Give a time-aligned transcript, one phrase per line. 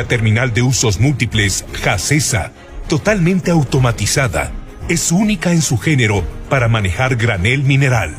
[0.00, 2.52] La terminal de usos múltiples Jacesa,
[2.88, 4.50] totalmente automatizada,
[4.88, 8.16] es única en su género para manejar granel mineral.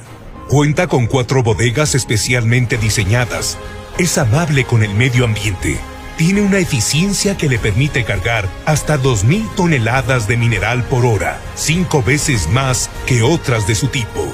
[0.47, 3.57] Cuenta con cuatro bodegas especialmente diseñadas.
[3.97, 5.79] Es amable con el medio ambiente.
[6.17, 12.03] Tiene una eficiencia que le permite cargar hasta 2.000 toneladas de mineral por hora, cinco
[12.03, 14.30] veces más que otras de su tipo.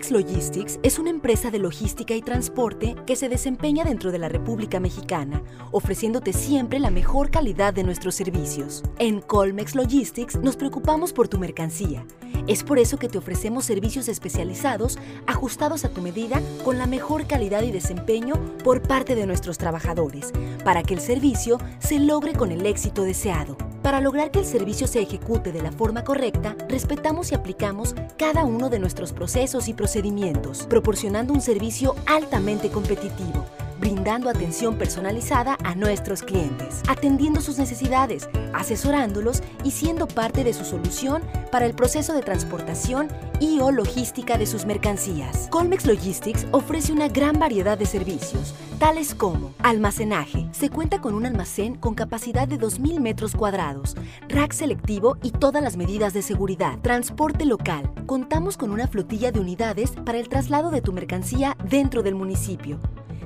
[0.00, 4.30] Colmex Logistics es una empresa de logística y transporte que se desempeña dentro de la
[4.30, 8.82] República Mexicana, ofreciéndote siempre la mejor calidad de nuestros servicios.
[8.98, 12.06] En Colmex Logistics nos preocupamos por tu mercancía.
[12.46, 17.26] Es por eso que te ofrecemos servicios especializados ajustados a tu medida con la mejor
[17.26, 20.32] calidad y desempeño por parte de nuestros trabajadores,
[20.64, 23.58] para que el servicio se logre con el éxito deseado.
[23.82, 28.44] Para lograr que el servicio se ejecute de la forma correcta, respetamos y aplicamos cada
[28.44, 33.46] uno de nuestros procesos y procedimientos, proporcionando un servicio altamente competitivo
[33.80, 40.64] brindando atención personalizada a nuestros clientes, atendiendo sus necesidades, asesorándolos y siendo parte de su
[40.64, 43.08] solución para el proceso de transportación
[43.40, 45.48] y o logística de sus mercancías.
[45.50, 50.46] Colmex Logistics ofrece una gran variedad de servicios, tales como almacenaje.
[50.52, 53.96] Se cuenta con un almacén con capacidad de 2.000 metros cuadrados,
[54.28, 56.78] rack selectivo y todas las medidas de seguridad.
[56.82, 57.90] Transporte local.
[58.06, 62.78] Contamos con una flotilla de unidades para el traslado de tu mercancía dentro del municipio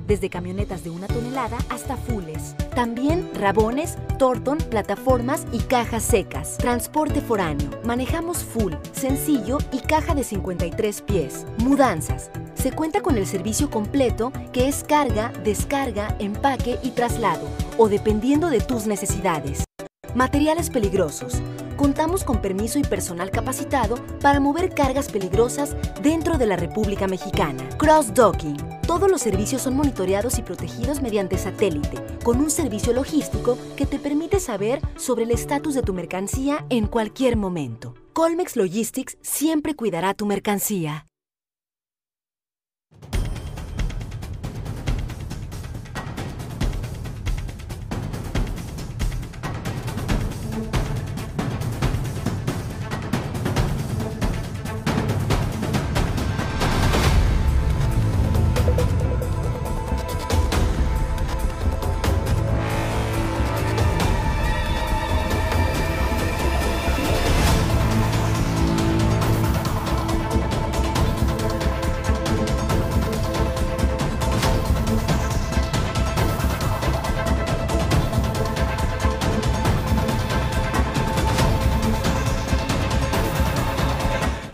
[0.07, 2.55] desde camionetas de una tonelada hasta fules.
[2.75, 6.57] También rabones, torton, plataformas y cajas secas.
[6.57, 7.69] Transporte foráneo.
[7.83, 11.45] Manejamos full, sencillo y caja de 53 pies.
[11.57, 12.31] Mudanzas.
[12.53, 17.47] Se cuenta con el servicio completo que es carga, descarga, empaque y traslado,
[17.77, 19.64] o dependiendo de tus necesidades.
[20.15, 21.41] Materiales peligrosos.
[21.75, 27.67] Contamos con permiso y personal capacitado para mover cargas peligrosas dentro de la República Mexicana.
[27.77, 33.87] Cross-docking todos los servicios son monitoreados y protegidos mediante satélite, con un servicio logístico que
[33.87, 37.95] te permite saber sobre el estatus de tu mercancía en cualquier momento.
[38.13, 41.07] Colmex Logistics siempre cuidará tu mercancía.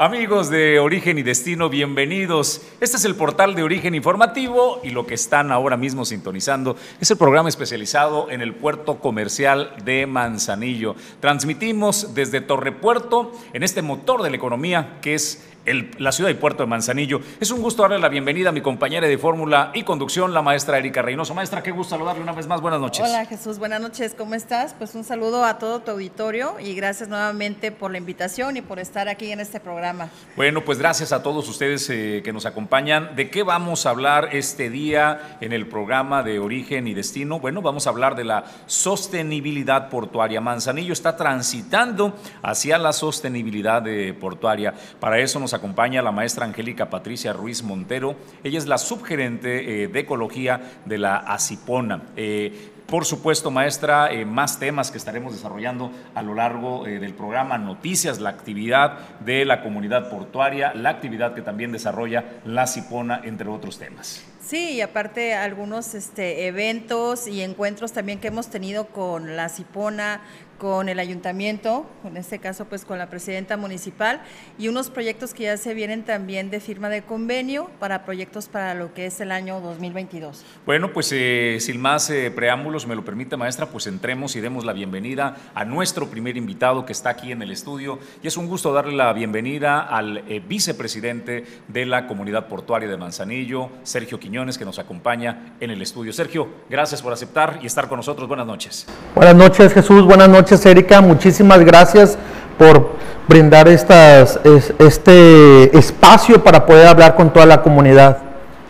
[0.02, 2.64] Amigos de Origen y Destino, bienvenidos.
[2.80, 7.12] Este es el portal de Origen Informativo y lo que están ahora mismo sintonizando es
[7.12, 10.96] el programa especializado en el puerto comercial de Manzanillo.
[11.20, 16.34] Transmitimos desde Torre Puerto en este motor de la economía que es la ciudad y
[16.34, 17.22] puerto de Manzanillo.
[17.40, 20.78] Es un gusto darle la bienvenida a mi compañera de fórmula y conducción, la maestra
[20.78, 21.36] Erika Reynoso.
[21.36, 22.62] Maestra, qué gusto saludarle una vez más.
[22.62, 23.06] Buenas noches.
[23.08, 24.16] Hola Jesús, buenas noches.
[24.18, 24.74] ¿Cómo estás?
[24.74, 28.80] Pues un saludo a todo tu auditorio y gracias nuevamente por la invitación y por
[28.80, 30.10] estar aquí en este programa.
[30.36, 33.16] Bueno, pues gracias a todos ustedes eh, que nos acompañan.
[33.16, 37.40] ¿De qué vamos a hablar este día en el programa de Origen y Destino?
[37.40, 40.42] Bueno, vamos a hablar de la sostenibilidad portuaria.
[40.42, 44.74] Manzanillo está transitando hacia la sostenibilidad de portuaria.
[45.00, 48.16] Para eso nos acompaña la maestra Angélica Patricia Ruiz Montero.
[48.44, 52.02] Ella es la subgerente eh, de ecología de la ACIPONA.
[52.16, 57.58] Eh, por supuesto, maestra, eh, más temas que estaremos desarrollando a lo largo del programa,
[57.58, 63.48] noticias, la actividad de la comunidad portuaria, la actividad que también desarrolla la CIPONA, entre
[63.48, 64.26] otros temas.
[64.42, 70.20] Sí, y aparte algunos este, eventos y encuentros también que hemos tenido con la CIPONA,
[70.62, 74.22] con el ayuntamiento, en este caso pues con la presidenta municipal,
[74.60, 78.76] y unos proyectos que ya se vienen también de firma de convenio para proyectos para
[78.76, 80.46] lo que es el año 2022.
[80.68, 84.64] Bueno, pues eh, sin más eh, preámbulos, me lo permite maestra, pues entremos y demos
[84.64, 88.48] la bienvenida a nuestro primer invitado que está aquí en el estudio, y es un
[88.48, 94.60] gusto darle la bienvenida al eh, vicepresidente de la comunidad portuaria de Manzanillo, Sergio Quiñones,
[94.60, 96.14] que nos acompaña en el estudio.
[96.14, 98.28] Sergio, gracias por aceptar y estar con nosotros.
[98.28, 98.86] Buenas noches.
[99.16, 100.06] Buenas noches, Jesús.
[100.06, 101.00] Buenas noches Erika.
[101.02, 102.18] Muchísimas gracias
[102.58, 102.96] por
[103.28, 104.40] brindar estas,
[104.80, 108.18] este espacio para poder hablar con toda la comunidad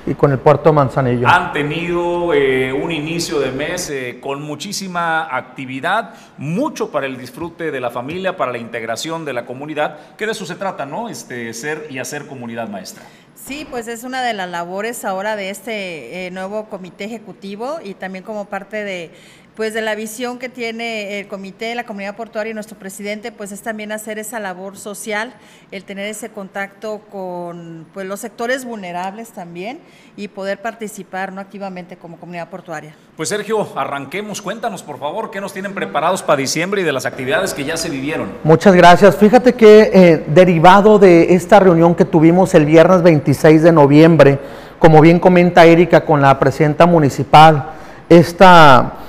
[0.06, 1.28] y con el puerto Manzanillo.
[1.28, 7.72] Han tenido eh, un inicio de mes eh, con muchísima actividad, mucho para el disfrute
[7.72, 11.10] de la familia, para la integración de la comunidad, que de eso se trata, ¿no?
[11.10, 13.04] Este, ser y hacer comunidad maestra.
[13.36, 17.96] Sí, pues es una de las labores ahora de este eh, nuevo comité ejecutivo y
[17.96, 19.12] también como parte de
[19.56, 23.32] pues de la visión que tiene el comité de la comunidad portuaria y nuestro presidente,
[23.32, 25.34] pues es también hacer esa labor social,
[25.72, 29.80] el tener ese contacto con pues, los sectores vulnerables también
[30.16, 31.42] y poder participar ¿no?
[31.42, 32.96] activamente como comunidad portuaria.
[33.18, 37.06] Pues Sergio, arranquemos, cuéntanos por favor qué nos tienen preparados para diciembre y de las
[37.06, 38.32] actividades que ya se vivieron.
[38.44, 39.18] Muchas gracias.
[39.18, 44.40] Fíjate que eh, derivado de esta reunión que tuvimos el viernes 26 de noviembre,
[44.80, 47.74] como bien comenta Erika con la presidenta municipal,
[48.10, 49.01] esta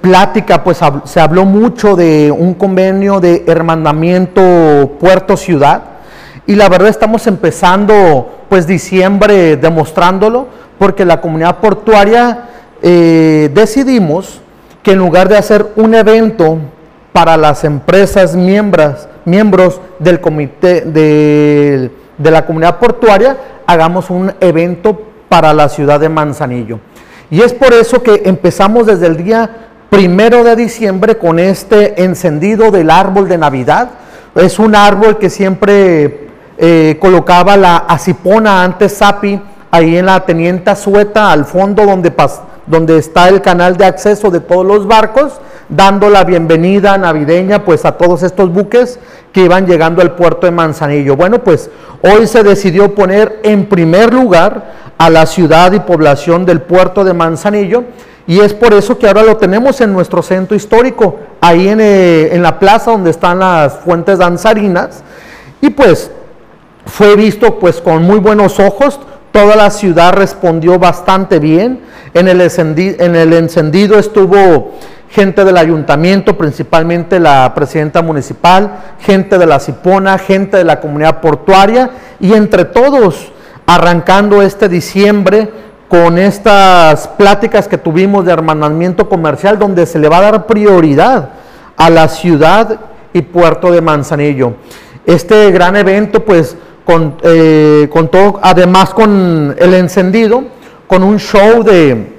[0.00, 5.82] plática, pues se habló mucho de un convenio de hermanamiento puerto-ciudad
[6.46, 12.48] y la verdad estamos empezando pues diciembre demostrándolo porque la comunidad portuaria
[12.82, 14.40] eh, decidimos
[14.82, 16.58] que en lugar de hacer un evento
[17.12, 25.02] para las empresas miembros, miembros del comité de, de la comunidad portuaria, hagamos un evento
[25.28, 26.80] para la ciudad de Manzanillo.
[27.30, 32.70] Y es por eso que empezamos desde el día primero de diciembre con este encendido
[32.70, 33.90] del árbol de Navidad.
[34.34, 36.28] Es un árbol que siempre
[36.58, 39.40] eh, colocaba la Acipona antes Sapi
[39.70, 42.12] ahí en la Tenienta Sueta al fondo donde,
[42.66, 47.84] donde está el canal de acceso de todos los barcos, dando la bienvenida navideña pues
[47.84, 48.98] a todos estos buques
[49.32, 51.16] que iban llegando al puerto de Manzanillo.
[51.16, 51.70] Bueno, pues
[52.02, 57.14] hoy se decidió poner en primer lugar a la ciudad y población del puerto de
[57.14, 57.84] Manzanillo
[58.28, 62.42] y es por eso que ahora lo tenemos en nuestro centro histórico, ahí eh, en,
[62.42, 65.02] la plaza donde están las fuentes danzarinas.
[65.62, 66.10] Y pues
[66.84, 69.00] fue visto pues con muy buenos ojos,
[69.32, 71.80] toda la ciudad respondió bastante bien.
[72.12, 74.72] En el, en el encendido estuvo
[75.08, 81.22] gente del ayuntamiento, principalmente la presidenta municipal, gente de la Cipona, gente de la comunidad
[81.22, 81.88] portuaria
[82.20, 83.32] y entre todos
[83.64, 85.50] arrancando este diciembre
[85.88, 91.30] con estas pláticas que tuvimos de hermanamiento comercial donde se le va a dar prioridad
[91.76, 92.78] a la ciudad
[93.12, 94.54] y puerto de Manzanillo.
[95.06, 100.44] Este gran evento pues con, eh, todo, además con el encendido,
[100.86, 102.12] con un show de,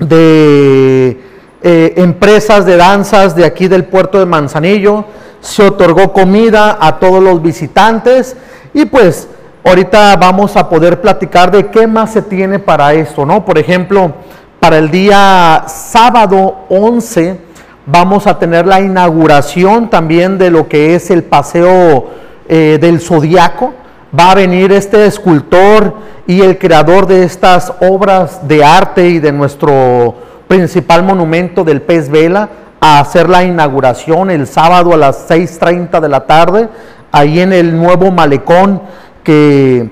[0.00, 1.20] de
[1.62, 5.04] eh, empresas de danzas de aquí del puerto de Manzanillo,
[5.40, 8.36] se otorgó comida a todos los visitantes
[8.74, 9.28] y pues
[9.66, 13.44] Ahorita vamos a poder platicar de qué más se tiene para esto, ¿no?
[13.44, 14.12] Por ejemplo,
[14.60, 17.36] para el día sábado 11
[17.84, 22.10] vamos a tener la inauguración también de lo que es el paseo
[22.48, 23.74] eh, del zodiaco.
[24.16, 25.94] Va a venir este escultor
[26.28, 30.14] y el creador de estas obras de arte y de nuestro
[30.46, 36.08] principal monumento del pez vela a hacer la inauguración el sábado a las 6.30 de
[36.08, 36.68] la tarde
[37.16, 38.82] ahí en el nuevo malecón,
[39.26, 39.90] que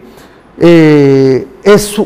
[0.61, 2.01] eh, es,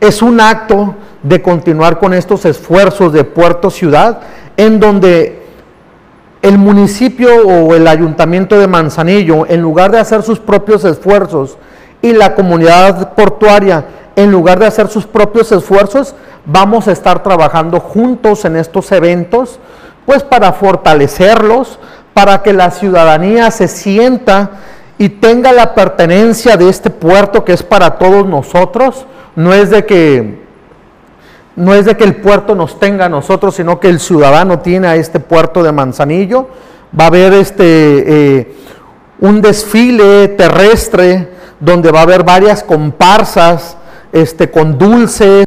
[0.00, 4.22] es un acto de continuar con estos esfuerzos de Puerto Ciudad,
[4.56, 5.42] en donde
[6.40, 11.58] el municipio o el ayuntamiento de Manzanillo, en lugar de hacer sus propios esfuerzos,
[12.00, 13.84] y la comunidad portuaria,
[14.16, 16.14] en lugar de hacer sus propios esfuerzos,
[16.46, 19.58] vamos a estar trabajando juntos en estos eventos,
[20.06, 21.78] pues para fortalecerlos,
[22.14, 24.52] para que la ciudadanía se sienta
[25.02, 29.04] y tenga la pertenencia de este puerto que es para todos nosotros.
[29.34, 30.42] No es de que
[31.56, 34.86] no es de que el puerto nos tenga a nosotros, sino que el ciudadano tiene
[34.86, 36.46] a este puerto de Manzanillo.
[36.98, 38.54] Va a haber este eh,
[39.18, 43.76] un desfile terrestre donde va a haber varias comparsas
[44.12, 45.46] este, con dulces,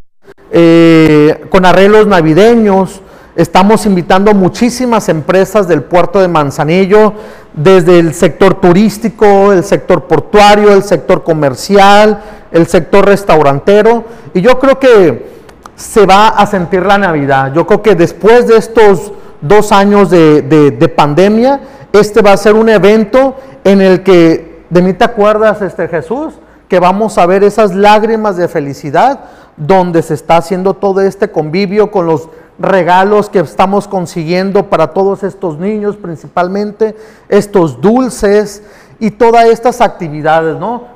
[0.51, 3.01] eh, con arreglos navideños.
[3.35, 7.11] Estamos invitando muchísimas empresas del puerto de Manzanillo,
[7.53, 14.05] desde el sector turístico, el sector portuario, el sector comercial, el sector restaurantero.
[14.33, 15.35] Y yo creo que
[15.75, 17.51] se va a sentir la Navidad.
[17.53, 19.11] Yo creo que después de estos
[19.41, 21.59] dos años de, de pandemia,
[21.91, 26.35] este va a ser un evento en el que de mí te acuerdas, este Jesús,
[26.69, 29.19] que vamos a ver esas lágrimas de felicidad
[29.57, 35.23] donde se está haciendo todo este convivio con los regalos que estamos consiguiendo para todos
[35.23, 36.95] estos niños, principalmente
[37.27, 38.63] estos dulces
[38.99, 40.87] y todas estas actividades, ¿no?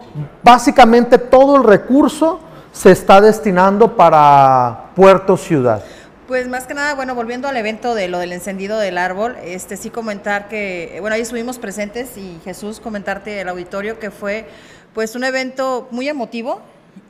[0.44, 2.39] Básicamente todo el recurso
[2.72, 5.84] se está destinando para Puerto Ciudad.
[6.28, 9.78] Pues más que nada, bueno, volviendo al evento de lo del encendido del árbol, este
[9.78, 14.48] sí comentar que, bueno, ahí estuvimos presentes y Jesús comentarte el auditorio que fue
[14.94, 16.62] pues un evento muy emotivo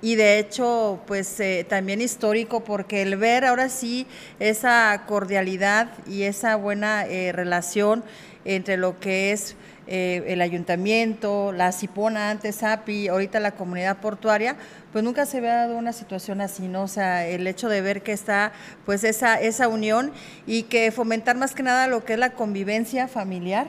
[0.01, 4.07] y de hecho pues eh, también histórico porque el ver ahora sí
[4.39, 8.03] esa cordialidad y esa buena eh, relación
[8.45, 9.55] entre lo que es
[9.91, 14.55] eh, el ayuntamiento, la Cipona antes API, ahorita la comunidad portuaria,
[14.91, 16.83] pues nunca se había dado una situación así, ¿no?
[16.83, 18.51] O sea, el hecho de ver que está
[18.85, 20.11] pues esa, esa unión
[20.45, 23.65] y que fomentar más que nada lo que es la convivencia familiar,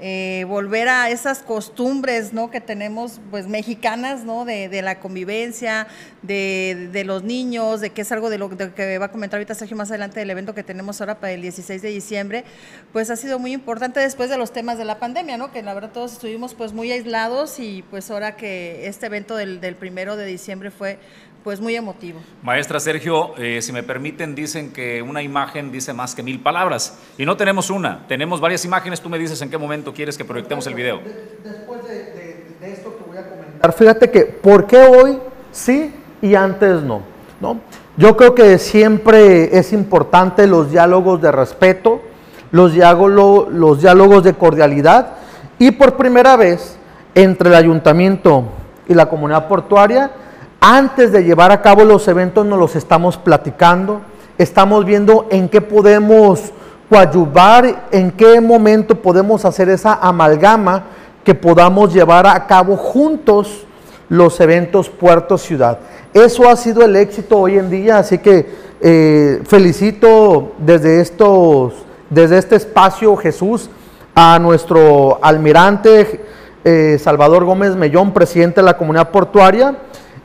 [0.00, 2.50] eh, volver a esas costumbres ¿no?
[2.50, 4.44] que tenemos pues mexicanas ¿no?
[4.44, 5.86] de, la convivencia,
[6.22, 9.76] de, los niños, de que es algo de lo que va a comentar ahorita Sergio
[9.76, 12.44] más adelante del evento que tenemos ahora para el 16 de diciembre,
[12.92, 15.52] pues ha sido muy importante después de los temas de la pandemia, ¿no?
[15.52, 19.76] que la verdad todos estuvimos pues muy aislados y pues ahora que este evento del
[19.76, 20.98] primero de diciembre fue
[21.44, 22.20] pues muy emotivo.
[22.42, 26.98] Maestra Sergio, eh, si me permiten, dicen que una imagen dice más que mil palabras.
[27.18, 28.98] Y no tenemos una, tenemos varias imágenes.
[28.98, 31.00] Tú me dices en qué momento quieres que proyectemos el video.
[31.44, 35.18] Después de, esto que voy a comentar, fíjate que, ¿por qué hoy
[35.52, 37.02] sí y antes no?
[37.42, 37.60] ¿no?
[37.98, 42.00] Yo creo que siempre es importante los diálogos de respeto,
[42.52, 45.16] los diálogos, los diálogos de cordialidad
[45.58, 46.78] y por primera vez
[47.14, 48.44] entre el ayuntamiento
[48.88, 50.10] y la comunidad portuaria
[50.66, 54.00] antes de llevar a cabo los eventos nos los estamos platicando,
[54.38, 56.40] estamos viendo en qué podemos
[56.88, 60.84] coadyuvar, en qué momento podemos hacer esa amalgama
[61.22, 63.66] que podamos llevar a cabo juntos
[64.08, 65.80] los eventos Puerto Ciudad.
[66.14, 68.48] Eso ha sido el éxito hoy en día, así que
[68.80, 71.74] eh, felicito desde, estos,
[72.08, 73.68] desde este espacio Jesús
[74.14, 76.22] a nuestro almirante
[76.64, 79.76] eh, Salvador Gómez Mellón, presidente de la comunidad portuaria,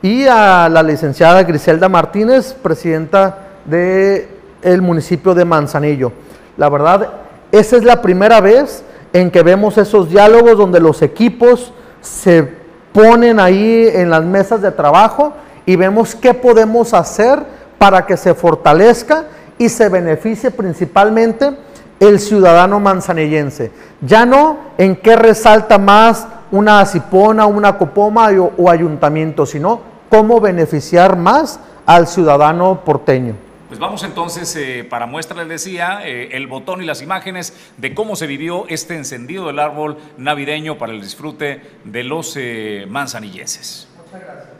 [0.01, 4.27] y a la licenciada Griselda Martínez, presidenta del
[4.61, 6.11] el municipio de Manzanillo.
[6.57, 7.09] La verdad,
[7.51, 12.47] esa es la primera vez en que vemos esos diálogos donde los equipos se
[12.93, 15.33] ponen ahí en las mesas de trabajo
[15.65, 17.39] y vemos qué podemos hacer
[17.77, 19.25] para que se fortalezca
[19.57, 21.51] y se beneficie principalmente
[21.99, 23.71] el ciudadano manzanillense.
[24.01, 31.15] Ya no en qué resalta más una cipona, una copoma o, ayuntamiento, sino cómo beneficiar
[31.17, 33.35] más al ciudadano porteño.
[33.67, 37.93] Pues vamos entonces, eh, para muestra les decía, eh, el botón y las imágenes de
[37.93, 43.87] cómo se vivió este encendido del árbol navideño para el disfrute de los eh, manzanilleses.
[43.95, 44.58] Muchas gracias.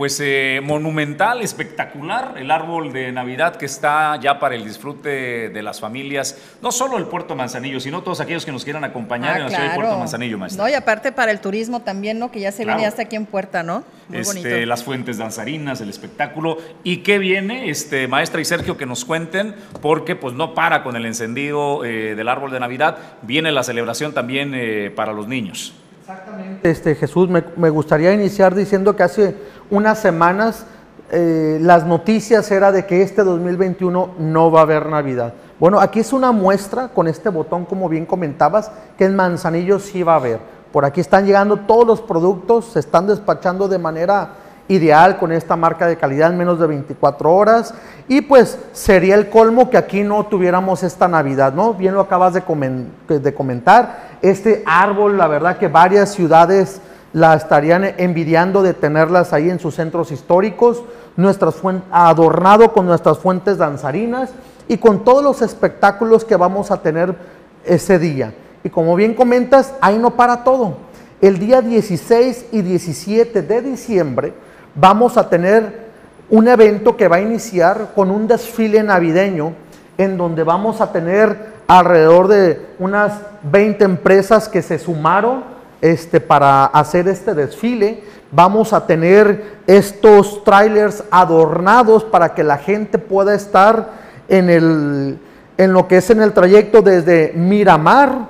[0.00, 5.62] Pues eh, monumental, espectacular, el árbol de Navidad que está ya para el disfrute de
[5.62, 9.36] las familias, no solo el Puerto Manzanillo, sino todos aquellos que nos quieran acompañar Ah,
[9.36, 9.74] en la ciudad de.
[9.74, 10.64] Puerto Manzanillo, maestra.
[10.64, 12.30] No, y aparte para el turismo también, ¿no?
[12.30, 12.78] Que ya se Claro.
[12.78, 13.84] viene hasta aquí en Puerta, ¿no?
[14.08, 14.66] Muy Este, bonito.
[14.66, 16.56] las fuentes danzarinas, el espectáculo.
[16.82, 19.54] ¿Y qué viene, este, maestra y Sergio, que nos cuenten?
[19.82, 24.14] Porque pues no para con el encendido eh, del árbol de Navidad, viene la celebración
[24.14, 25.74] también eh, para los niños.
[26.62, 29.34] Este, Jesús, me, me gustaría iniciar diciendo que hace
[29.70, 30.66] unas semanas
[31.12, 35.34] eh, las noticias era de que este 2021 no va a haber Navidad.
[35.58, 40.04] Bueno, aquí es una muestra con este botón, como bien comentabas, que en Manzanillo sí
[40.04, 40.38] va a haber.
[40.72, 44.30] Por aquí están llegando todos los productos, se están despachando de manera
[44.70, 47.74] ideal con esta marca de calidad en menos de 24 horas
[48.06, 51.74] y pues sería el colmo que aquí no tuviéramos esta Navidad, ¿no?
[51.74, 52.42] Bien lo acabas de,
[53.18, 56.80] de comentar, este árbol, la verdad que varias ciudades
[57.12, 60.84] la estarían envidiando de tenerlas ahí en sus centros históricos,
[61.16, 61.56] nuestras
[61.90, 64.30] adornado con nuestras fuentes danzarinas
[64.68, 67.16] y con todos los espectáculos que vamos a tener
[67.64, 68.32] ese día.
[68.62, 70.76] Y como bien comentas, ahí no para todo.
[71.20, 74.32] El día 16 y 17 de diciembre
[74.74, 75.90] vamos a tener
[76.28, 79.52] un evento que va a iniciar con un desfile navideño
[79.98, 85.44] en donde vamos a tener alrededor de unas 20 empresas que se sumaron
[85.80, 88.02] este, para hacer este desfile.
[88.32, 93.88] Vamos a tener estos trailers adornados para que la gente pueda estar
[94.28, 95.18] en, el,
[95.58, 98.28] en lo que es en el trayecto desde Miramar,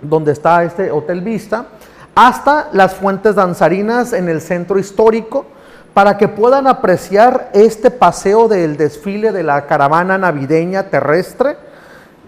[0.00, 1.66] donde está este Hotel Vista,
[2.18, 5.46] hasta las fuentes danzarinas en el centro histórico,
[5.94, 11.56] para que puedan apreciar este paseo del desfile de la caravana navideña terrestre.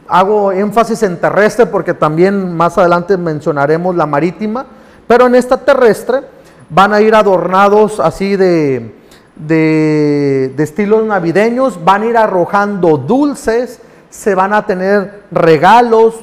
[0.07, 4.65] Hago énfasis en terrestre porque también más adelante mencionaremos la marítima,
[5.09, 6.21] pero en esta terrestre
[6.69, 8.95] van a ir adornados así de,
[9.35, 16.15] de, de estilos navideños, van a ir arrojando dulces, se van a tener regalos,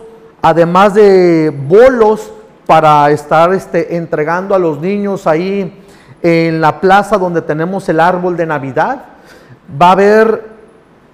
[0.42, 2.32] además de bolos
[2.68, 5.82] para estar este, entregando a los niños ahí
[6.22, 9.06] en la plaza donde tenemos el árbol de Navidad.
[9.82, 10.44] Va a haber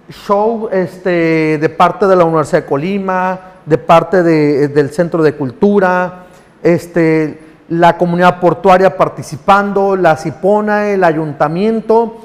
[0.10, 5.34] show este, de parte de la Universidad de Colima, de parte de- del Centro de
[5.36, 6.24] Cultura,
[6.62, 7.40] este,
[7.70, 12.18] la comunidad portuaria participando, la Cipona, el ayuntamiento.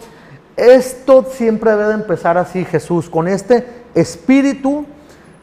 [0.56, 3.64] Esto siempre debe de empezar así, Jesús, con este
[3.94, 4.86] espíritu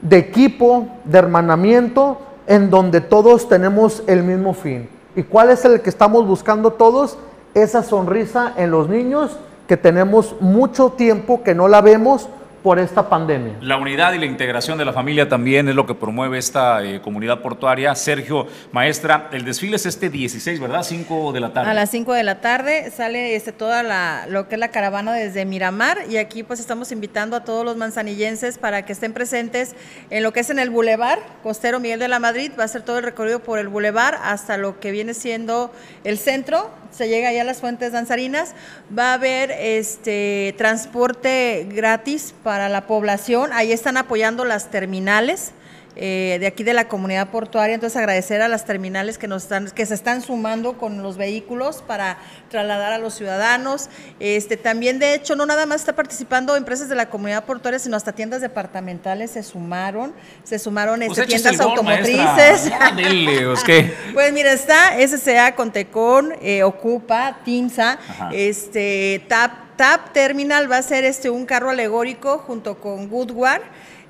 [0.02, 4.90] de equipo, de hermanamiento, en donde todos tenemos el mismo fin.
[5.16, 7.18] ¿Y cuál es el que estamos buscando todos?
[7.54, 12.28] Esa sonrisa en los niños que tenemos mucho tiempo que no la vemos
[12.66, 13.58] por esta pandemia.
[13.62, 17.00] La unidad y la integración de la familia también es lo que promueve esta eh,
[17.00, 17.94] comunidad portuaria.
[17.94, 20.82] Sergio, maestra, el desfile es este 16, ¿verdad?
[20.82, 21.70] 5 de la tarde.
[21.70, 25.14] A las 5 de la tarde sale este, toda la, lo que es la caravana
[25.14, 29.76] desde Miramar y aquí pues estamos invitando a todos los manzanillenses para que estén presentes
[30.10, 32.52] en lo que es en el Boulevard Costero Miguel de la Madrid.
[32.60, 35.72] Va a ser todo el recorrido por el Boulevard hasta lo que viene siendo
[36.04, 36.72] el centro.
[36.96, 38.54] Se llega ya a las fuentes danzarinas.
[38.98, 43.52] Va a haber este transporte gratis para la población.
[43.52, 45.52] Ahí están apoyando las terminales
[45.96, 47.76] eh, de aquí de la comunidad portuaria.
[47.76, 51.84] Entonces agradecer a las terminales que nos están, que se están sumando con los vehículos
[51.86, 52.18] para
[52.50, 53.90] trasladar a los ciudadanos.
[54.20, 57.96] Este también de hecho no nada más está participando empresas de la comunidad portuaria, sino
[57.96, 62.72] hasta tiendas departamentales se sumaron, se sumaron Pues este, échese tiendas gol, automotrices.
[64.14, 68.30] Pues mira, está SCA Contecon, eh, Ocupa, Tinsa, Ajá.
[68.34, 73.62] este TAP, TAP Terminal va a ser este un carro alegórico junto con Goodward.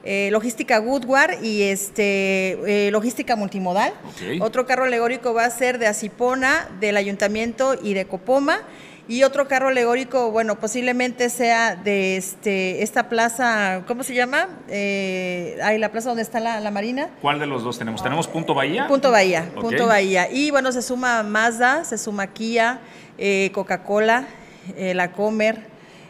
[0.05, 3.93] Eh, logística Goodward y este eh, logística multimodal.
[4.39, 8.61] Otro carro alegórico va a ser de Asipona, del Ayuntamiento y de Copoma.
[9.07, 14.47] Y otro carro alegórico, bueno, posiblemente sea de este esta plaza, ¿cómo se llama?
[14.67, 17.09] Eh, ay, la plaza donde está la, la Marina.
[17.21, 18.01] ¿Cuál de los dos tenemos?
[18.01, 18.87] ¿Tenemos Punto Bahía?
[18.87, 19.51] Punto Bahía.
[19.53, 20.27] Punto Bahía.
[20.31, 22.79] Y bueno, se suma Mazda, se suma Kia,
[23.19, 24.25] eh, Coca-Cola,
[24.75, 25.67] eh, La Comer,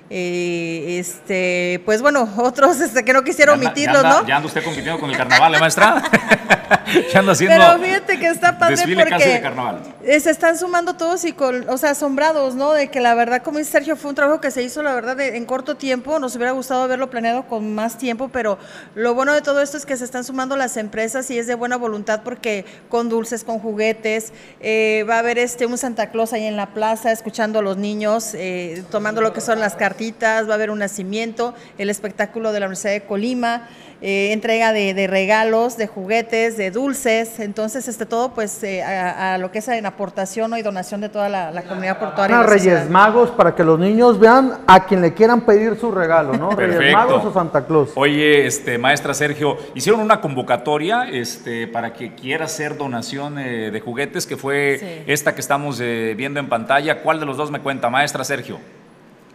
[0.10, 4.28] eh, este, pues bueno, otros este, que no quisiera anda- omitirlos, ya anda- ¿no?
[4.28, 6.04] Ya anda usted compitiendo con el carnaval, ¿eh, maestra?
[7.14, 9.82] ya anda haciendo Pero fíjate que está padre porque casi de carnaval.
[10.04, 12.72] se están sumando todos y con, o sea, asombrados, ¿no?
[12.74, 15.16] De que la verdad, como dice Sergio, fue un trabajo que se hizo, la verdad,
[15.18, 16.20] de- en corto tiempo.
[16.20, 18.58] Nos hubiera gustado haberlo planeado con más tiempo, pero
[18.96, 21.56] lo bueno de todo esto es que se están sumando las empresas y es de
[21.56, 26.34] buena voluntad porque con dulces, con juguetes, eh, va a haber este un Santa Claus
[26.34, 30.48] ahí en la plaza, escuchando a los niños, eh, tomando lo que son las cartitas,
[30.48, 33.70] va a haber un nacimiento, el espectáculo de la Universidad de Colima.
[34.02, 39.52] eh, entrega de, regalos, de juguetes, de dulces, entonces este todo pues eh, a, lo
[39.52, 42.44] que es en aportación y donación de toda la, comunidad portuaria.
[42.44, 46.50] Reyes Magos para que los niños vean a quien le quieran pedir su regalo, ¿no?
[46.56, 47.92] Reyes Magos o Santa Claus.
[47.96, 53.80] Oye, este, maestra Sergio, hicieron una convocatoria este, para que quiera hacer donación eh, de
[53.80, 57.02] juguetes, que fue esta que estamos viendo en pantalla.
[57.02, 58.60] ¿Cuál de los dos me cuenta, maestra Sergio?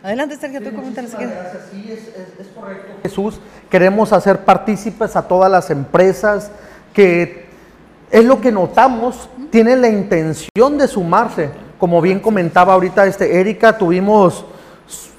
[0.02, 1.10] Adelante, Sergio, tú coméntales.
[1.10, 2.92] Sí, es, correcto.
[3.02, 6.50] Jesús, queremos hacer partícipes a todas las empresas
[6.94, 7.46] que
[8.10, 11.50] es lo que notamos, tienen la intención de sumarse.
[11.78, 14.44] Como bien comentaba ahorita este Erika, tuvimos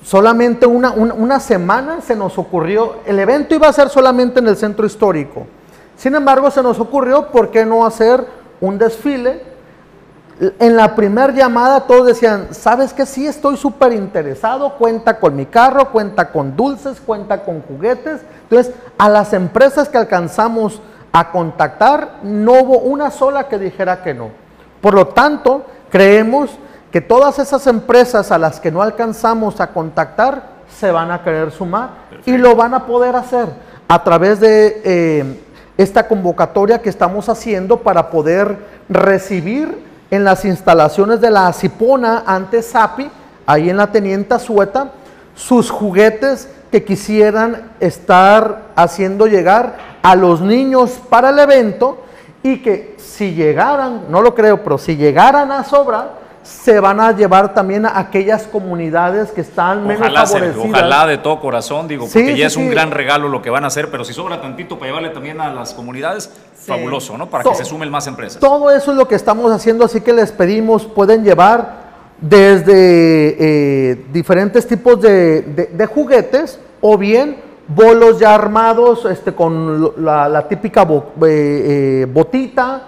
[0.04, 4.58] solamente una, una, semana, se nos ocurrió, el evento iba a ser solamente en el
[4.58, 5.46] centro histórico.
[5.96, 8.26] Sin embargo, se nos ocurrió, ¿por qué no hacer
[8.60, 9.51] un desfile
[10.58, 15.46] en la primera llamada todos decían, ¿sabes que Sí, estoy súper interesado, cuenta con mi
[15.46, 18.22] carro, cuenta con dulces, cuenta con juguetes.
[18.50, 24.16] Entonces, a las empresas que alcanzamos a contactar, no hubo una sola que dijera que
[24.16, 24.30] no.
[24.82, 26.50] Por lo tanto, creemos
[26.92, 30.44] que todas esas empresas a las que no alcanzamos a contactar
[30.80, 31.90] se van a querer sumar
[32.26, 33.48] y lo van a poder hacer
[33.88, 35.40] a través de eh,
[35.78, 38.58] esta convocatoria que estamos haciendo para poder
[38.90, 43.10] recibir en las instalaciones de la Cipona, antes SAPI,
[43.46, 44.92] ahí en la Tenienta Sueta,
[45.34, 52.04] sus juguetes que quisieran estar haciendo llegar a los niños para el evento
[52.44, 57.12] y que si llegaran, no lo creo, pero si llegaran a sobrar, se van a
[57.12, 60.66] llevar también a aquellas comunidades que están menos ojalá, favorecidas.
[60.70, 63.68] ojalá de todo corazón, digo, porque ya es un gran regalo lo que van a
[63.68, 67.30] hacer, pero si sobra tantito para llevarle también a las comunidades, fabuloso, ¿no?
[67.30, 68.40] Para que se sumen más empresas.
[68.40, 71.82] Todo eso es lo que estamos haciendo, así que les pedimos, pueden llevar
[72.22, 72.72] desde
[73.92, 80.92] eh, diferentes tipos de, juguetes o bien bolos ya armados este, con la, típica eh,
[81.26, 82.84] eh, botita,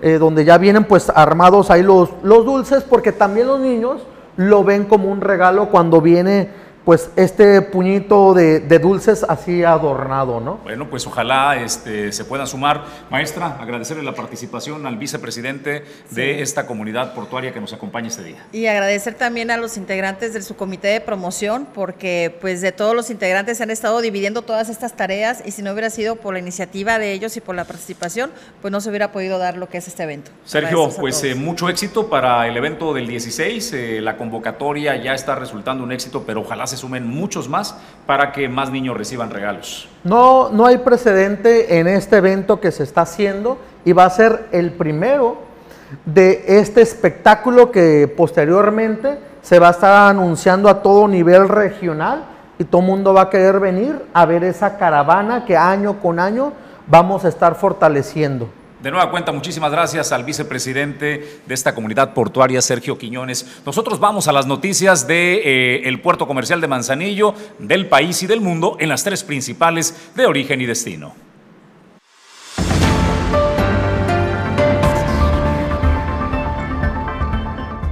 [0.00, 4.02] donde ya vienen pues armados ahí los, los dulces, porque también los niños
[4.36, 6.50] lo ven como un regalo cuando viene
[6.88, 10.54] pues este puñito de, dulces así adornado, ¿no?
[10.64, 12.82] Bueno, pues ojalá este, se pueda sumar.
[13.10, 18.46] Maestra, agradecerle la participación al vicepresidente de esta comunidad portuaria que nos acompaña este día.
[18.52, 22.96] Y agradecer también a los integrantes de su comité de promoción, porque pues de todos
[22.96, 26.32] los integrantes se han estado dividiendo todas estas tareas y si no hubiera sido por
[26.32, 28.30] la iniciativa de ellos y por la participación,
[28.62, 30.30] pues no se hubiera podido dar lo que es este evento.
[30.46, 33.72] Sergio, pues eh, mucho éxito para el evento del 16.
[33.74, 38.32] Eh, la convocatoria ya está resultando un éxito, pero ojalá se sumen muchos más para
[38.32, 39.88] que más niños reciban regalos.
[40.04, 44.46] No, no hay precedente en este evento que se está haciendo y va a ser
[44.52, 45.36] el primero
[46.04, 52.24] de este espectáculo que posteriormente se va a estar anunciando a todo nivel regional
[52.58, 56.18] y todo el mundo va a querer venir a ver esa caravana que año con
[56.18, 56.52] año
[56.86, 58.48] vamos a estar fortaleciendo.
[58.82, 63.60] De nueva cuenta, muchísimas gracias al vicepresidente de esta comunidad portuaria, Sergio Quiñones.
[63.66, 68.28] Nosotros vamos a las noticias del de, eh, puerto comercial de Manzanillo, del país y
[68.28, 71.27] del mundo, en las tres principales de origen y destino.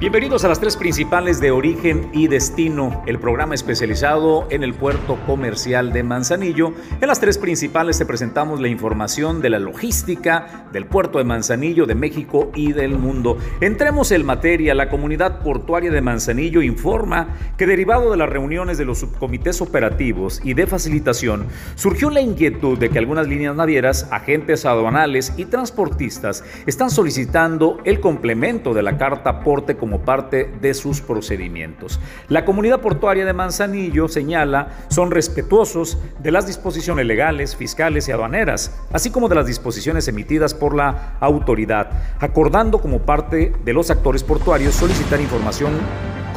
[0.07, 5.19] Bienvenidos a las tres principales de origen y destino, el programa especializado en el puerto
[5.27, 6.75] comercial de Manzanillo.
[7.01, 11.87] En las tres principales te presentamos la información de la logística del puerto de Manzanillo,
[11.87, 13.37] de México y del mundo.
[13.61, 14.77] Entremos en materia.
[14.77, 20.41] La comunidad portuaria de Manzanillo informa que derivado de las reuniones de los subcomités operativos
[20.45, 26.45] y de facilitación, surgió la inquietud de que algunas líneas navieras, agentes aduanales y transportistas
[26.65, 32.01] están solicitando el complemento de la carta porte como parte de sus procedimientos.
[32.29, 38.77] La comunidad portuaria de Manzanillo señala son respetuosos de las disposiciones legales, fiscales y aduaneras,
[38.93, 44.23] así como de las disposiciones emitidas por la autoridad, acordando como parte de los actores
[44.23, 45.73] portuarios solicitar información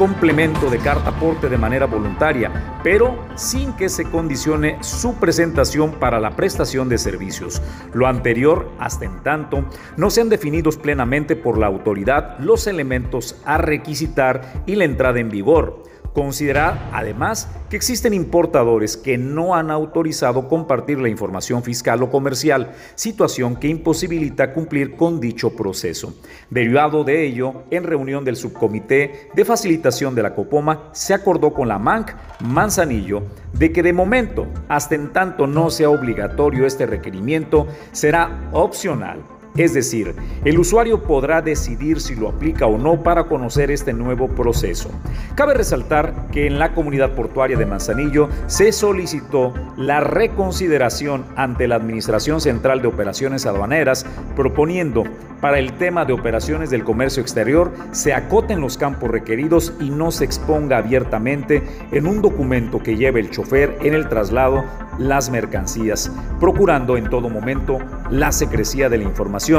[0.00, 6.18] complemento de carta aporte de manera voluntaria, pero sin que se condicione su presentación para
[6.18, 7.60] la prestación de servicios.
[7.92, 9.62] Lo anterior, hasta en tanto,
[9.98, 15.28] no sean definidos plenamente por la autoridad los elementos a requisitar y la entrada en
[15.28, 15.82] vigor
[16.12, 22.72] Considerar además que existen importadores que no han autorizado compartir la información fiscal o comercial,
[22.96, 26.14] situación que imposibilita cumplir con dicho proceso.
[26.50, 31.68] Derivado de ello, en reunión del subcomité de facilitación de la Copoma, se acordó con
[31.68, 37.68] la MANC Manzanillo de que de momento, hasta en tanto no sea obligatorio este requerimiento,
[37.92, 40.14] será opcional Es decir,
[40.46, 44.90] el usuario podrá decidir si lo aplica o no para conocer este nuevo proceso.
[45.34, 51.74] Cabe resaltar que en la comunidad portuaria de Manzanillo se solicitó la reconsideración ante la
[51.74, 55.04] Administración Central de Operaciones Aduaneras, proponiendo
[55.42, 60.10] para el tema de operaciones del comercio exterior se acoten los campos requeridos y no
[60.10, 64.64] se exponga abiertamente en un documento que lleve el chofer en el traslado
[64.98, 67.78] las mercancías, procurando en todo momento
[68.10, 69.49] la secrecía de la información.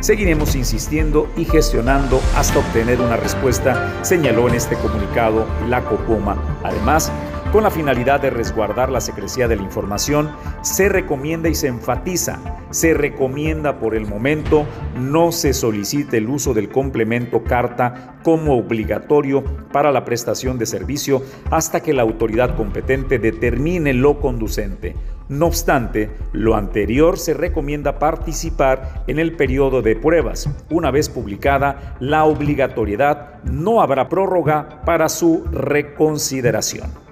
[0.00, 6.36] Seguiremos insistiendo y gestionando hasta obtener una respuesta, señaló en este comunicado la Copoma.
[6.62, 7.12] Además,
[7.52, 10.30] con la finalidad de resguardar la secrecía de la información,
[10.62, 12.38] se recomienda y se enfatiza,
[12.70, 14.66] se recomienda por el momento
[14.98, 21.22] no se solicite el uso del complemento carta como obligatorio para la prestación de servicio
[21.50, 24.96] hasta que la autoridad competente determine lo conducente.
[25.28, 30.48] No obstante, lo anterior se recomienda participar en el periodo de pruebas.
[30.70, 37.03] Una vez publicada la obligatoriedad, no habrá prórroga para su reconsideración.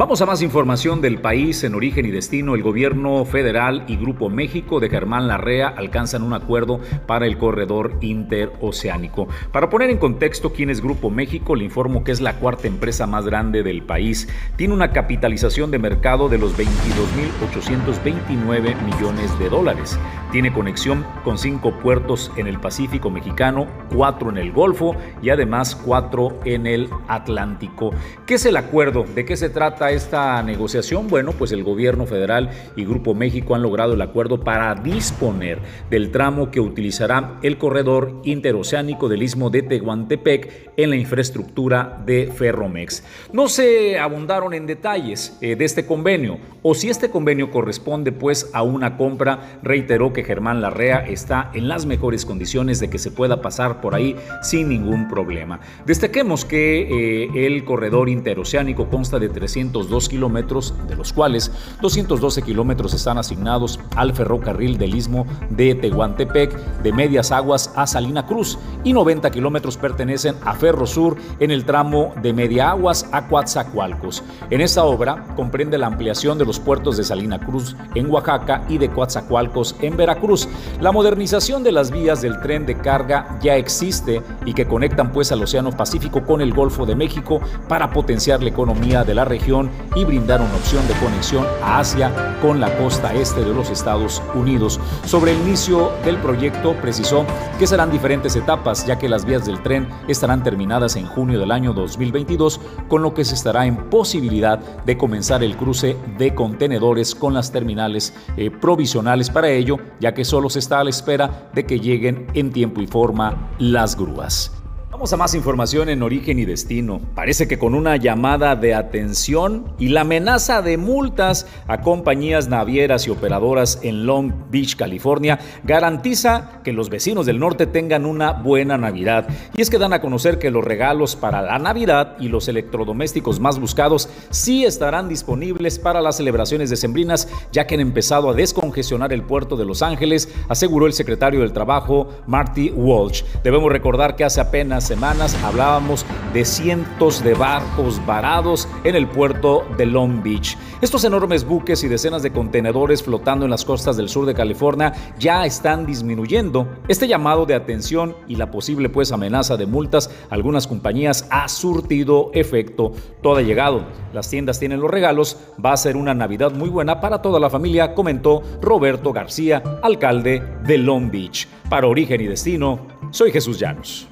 [0.00, 2.54] Vamos a más información del país en origen y destino.
[2.54, 7.98] El gobierno federal y Grupo México de Germán Larrea alcanzan un acuerdo para el corredor
[8.00, 9.28] interoceánico.
[9.52, 13.06] Para poner en contexto quién es Grupo México, le informo que es la cuarta empresa
[13.06, 14.26] más grande del país.
[14.56, 19.98] Tiene una capitalización de mercado de los 22.829 millones de dólares.
[20.32, 25.76] Tiene conexión con cinco puertos en el Pacífico mexicano, cuatro en el Golfo y además
[25.76, 27.90] cuatro en el Atlántico.
[28.24, 29.04] ¿Qué es el acuerdo?
[29.14, 29.89] ¿De qué se trata?
[29.90, 31.08] Esta negociación?
[31.08, 35.58] Bueno, pues el gobierno federal y Grupo México han logrado el acuerdo para disponer
[35.90, 42.32] del tramo que utilizará el corredor interoceánico del istmo de Tehuantepec en la infraestructura de
[42.34, 43.04] Ferromex.
[43.32, 48.50] No se abundaron en detalles eh, de este convenio o si este convenio corresponde pues
[48.52, 53.10] a una compra, reiteró que Germán Larrea está en las mejores condiciones de que se
[53.10, 55.60] pueda pasar por ahí sin ningún problema.
[55.86, 62.42] Destaquemos que eh, el corredor interoceánico consta de 300 202 kilómetros, de los cuales 212
[62.42, 68.58] kilómetros están asignados al ferrocarril del istmo de Tehuantepec, de Medias Aguas a Salina Cruz,
[68.84, 74.22] y 90 kilómetros pertenecen a Ferrosur en el tramo de Media Aguas a Coatzacoalcos.
[74.50, 78.78] En esta obra comprende la ampliación de los puertos de Salina Cruz en Oaxaca y
[78.78, 80.48] de Coatzacoalcos en Veracruz.
[80.80, 85.32] La modernización de las vías del tren de carga ya existe y que conectan pues
[85.32, 89.59] al Océano Pacífico con el Golfo de México para potenciar la economía de la región
[89.96, 94.22] y brindar una opción de conexión a Asia con la costa este de los Estados
[94.34, 94.80] Unidos.
[95.04, 97.26] Sobre el inicio del proyecto precisó
[97.58, 101.50] que serán diferentes etapas ya que las vías del tren estarán terminadas en junio del
[101.50, 107.14] año 2022 con lo que se estará en posibilidad de comenzar el cruce de contenedores
[107.14, 111.50] con las terminales eh, provisionales para ello ya que solo se está a la espera
[111.52, 114.59] de que lleguen en tiempo y forma las grúas.
[115.00, 117.00] Vamos a más información en origen y destino.
[117.14, 123.06] Parece que con una llamada de atención y la amenaza de multas a compañías navieras
[123.06, 128.76] y operadoras en Long Beach, California, garantiza que los vecinos del norte tengan una buena
[128.76, 129.26] Navidad.
[129.56, 133.40] Y es que dan a conocer que los regalos para la Navidad y los electrodomésticos
[133.40, 139.14] más buscados sí estarán disponibles para las celebraciones decembrinas, ya que han empezado a descongestionar
[139.14, 143.22] el puerto de Los Ángeles, aseguró el secretario del Trabajo, Marty Walsh.
[143.42, 149.64] Debemos recordar que hace apenas semanas hablábamos de cientos de barcos varados en el puerto
[149.78, 150.58] de Long Beach.
[150.80, 154.92] Estos enormes buques y decenas de contenedores flotando en las costas del sur de California
[155.16, 156.66] ya están disminuyendo.
[156.88, 161.48] Este llamado de atención y la posible pues amenaza de multas a algunas compañías ha
[161.48, 162.90] surtido efecto.
[163.22, 163.84] Todo ha llegado.
[164.12, 165.36] Las tiendas tienen los regalos.
[165.64, 170.42] Va a ser una Navidad muy buena para toda la familia, comentó Roberto García, alcalde
[170.64, 171.46] de Long Beach.
[171.68, 172.80] Para Origen y Destino,
[173.12, 174.08] soy Jesús Llanos.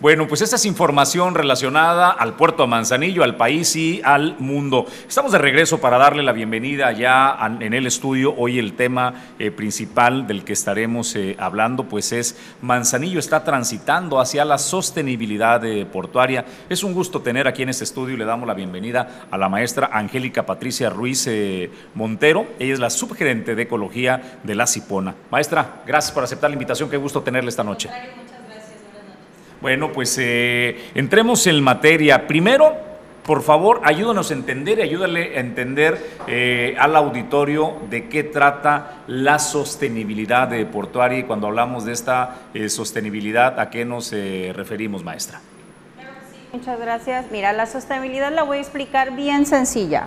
[0.00, 4.86] Bueno, pues esta es información relacionada al puerto de Manzanillo, al país y al mundo.
[5.08, 8.32] Estamos de regreso para darle la bienvenida ya en el estudio.
[8.36, 14.20] Hoy el tema eh, principal del que estaremos eh, hablando pues es Manzanillo está transitando
[14.20, 16.44] hacia la sostenibilidad eh, portuaria.
[16.68, 19.48] Es un gusto tener aquí en este estudio y le damos la bienvenida a la
[19.48, 21.28] maestra Angélica Patricia Ruiz
[21.94, 22.46] Montero.
[22.60, 25.16] Ella es la subgerente de Ecología de la Cipona.
[25.32, 26.88] Maestra, gracias por aceptar la invitación.
[26.88, 27.90] Qué gusto tenerle esta noche.
[29.60, 32.26] Bueno, pues eh, entremos en materia.
[32.26, 32.76] Primero,
[33.24, 39.02] por favor, ayúdanos a entender y ayúdale a entender eh, al auditorio de qué trata
[39.06, 45.04] la sostenibilidad de portuaria y cuando hablamos de esta eh, sostenibilidad, ¿a qué nos referimos,
[45.04, 45.40] maestra?
[46.52, 47.26] Muchas gracias.
[47.30, 50.06] Mira, la sostenibilidad la voy a explicar bien sencilla.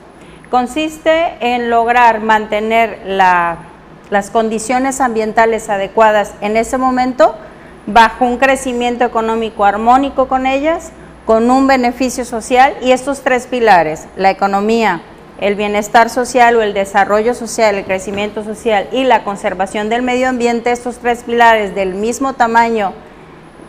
[0.49, 3.71] Consiste en lograr mantener la
[4.11, 7.33] las condiciones ambientales adecuadas en ese momento,
[7.87, 10.91] bajo un crecimiento económico armónico con ellas,
[11.25, 15.01] con un beneficio social y estos tres pilares, la economía,
[15.39, 20.29] el bienestar social o el desarrollo social, el crecimiento social y la conservación del medio
[20.29, 22.93] ambiente, estos tres pilares del mismo tamaño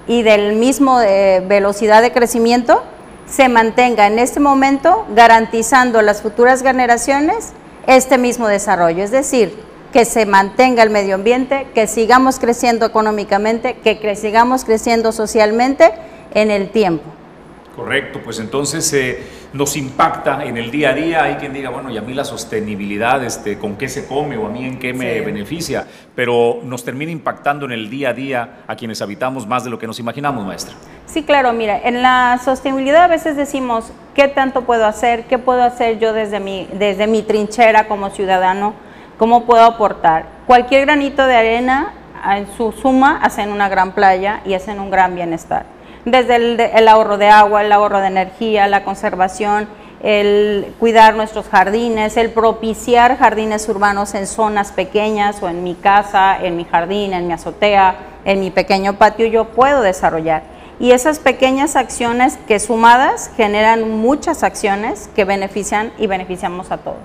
[0.06, 2.82] y del mismo eh, velocidad de crecimiento,
[3.26, 7.52] se mantenga en este momento garantizando a las futuras generaciones
[7.86, 9.02] este mismo desarrollo.
[9.02, 9.56] Es decir,
[9.92, 15.92] que se mantenga el medio ambiente, que sigamos creciendo económicamente, que sigamos creciendo socialmente
[16.34, 17.04] en el tiempo.
[17.76, 19.22] Correcto, pues entonces eh,
[19.54, 21.24] nos impacta en el día a día.
[21.24, 24.46] Hay quien diga, bueno, y a mí la sostenibilidad, este, ¿con qué se come o
[24.46, 25.86] a mí en qué me beneficia?
[26.14, 29.78] Pero nos termina impactando en el día a día a quienes habitamos más de lo
[29.78, 30.74] que nos imaginamos, maestra.
[31.06, 35.24] Sí, claro, mira, en la sostenibilidad a veces decimos, ¿qué tanto puedo hacer?
[35.24, 38.74] ¿Qué puedo hacer yo desde mi, desde mi trinchera como ciudadano?
[39.18, 40.26] ¿Cómo puedo aportar?
[40.46, 41.92] Cualquier granito de arena
[42.36, 45.66] en su suma hacen una gran playa y hacen un gran bienestar
[46.04, 49.68] desde el, ahorro de agua, el ahorro de energía, la conservación,
[50.02, 56.36] el cuidar nuestros jardines, el propiciar jardines urbanos en zonas pequeñas o en mi casa,
[56.42, 57.94] en mi jardín, en mi azotea,
[58.24, 60.42] en mi pequeño patio, yo puedo desarrollar.
[60.80, 66.98] Y esas pequeñas acciones que sumadas generan muchas acciones que benefician y beneficiamos a todos.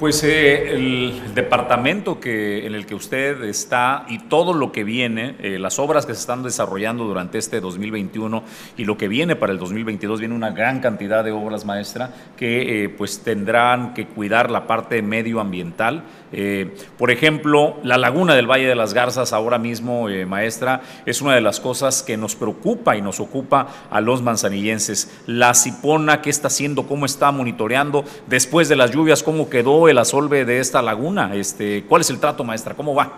[0.00, 5.36] Pues eh, el, departamento que, en el que usted está y todo lo que viene,
[5.40, 8.42] eh, las obras que se están desarrollando durante este 2021
[8.78, 12.84] y lo que viene para el 2022, viene una gran cantidad de obras maestra que
[12.84, 16.04] eh, pues tendrán que cuidar la parte medioambiental.
[16.96, 21.40] por ejemplo, la laguna del Valle de las Garzas ahora mismo, maestra, es una de
[21.42, 25.10] las cosas que nos preocupa y nos ocupa a los manzanillenses.
[25.26, 26.86] La Cipona, ¿qué está haciendo?
[26.86, 28.04] ¿Cómo está monitoreando?
[28.28, 29.89] Después de las lluvias, ¿cómo quedó?
[29.90, 31.34] El asolve de esta laguna?
[31.34, 32.74] Este, ¿Cuál es el trato, maestra?
[32.74, 33.12] ¿Cómo va?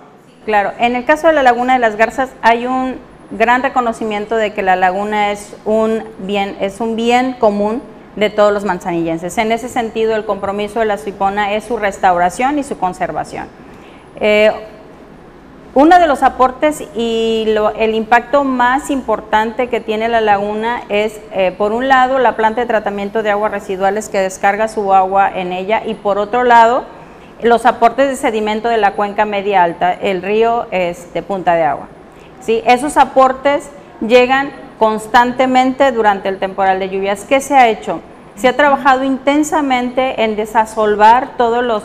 [0.44, 2.96] Claro, en el caso de la laguna de las Garzas hay un
[3.30, 7.82] gran reconocimiento de que la laguna es un bien, es un bien común
[8.16, 9.38] de todos los manzanillenses.
[9.38, 13.46] En ese sentido, el compromiso de la Cipona es su restauración y su conservación.
[14.20, 14.52] Eh,
[15.74, 17.46] uno de los aportes y
[17.78, 22.60] el impacto más importante que tiene la laguna es, eh, por un lado, la planta
[22.60, 26.84] de tratamiento de aguas residuales que descarga su agua en ella y por otro lado,
[27.42, 31.64] los aportes de sedimento de la cuenca media alta, el río es de Punta de
[31.64, 31.88] Agua.
[32.40, 32.62] ¿Sí?
[32.66, 33.70] Esos aportes
[34.00, 37.24] llegan constantemente durante el temporal de lluvias.
[37.24, 38.00] ¿Qué se ha hecho?
[38.34, 41.82] Se ha trabajado intensamente en desasolvar todos los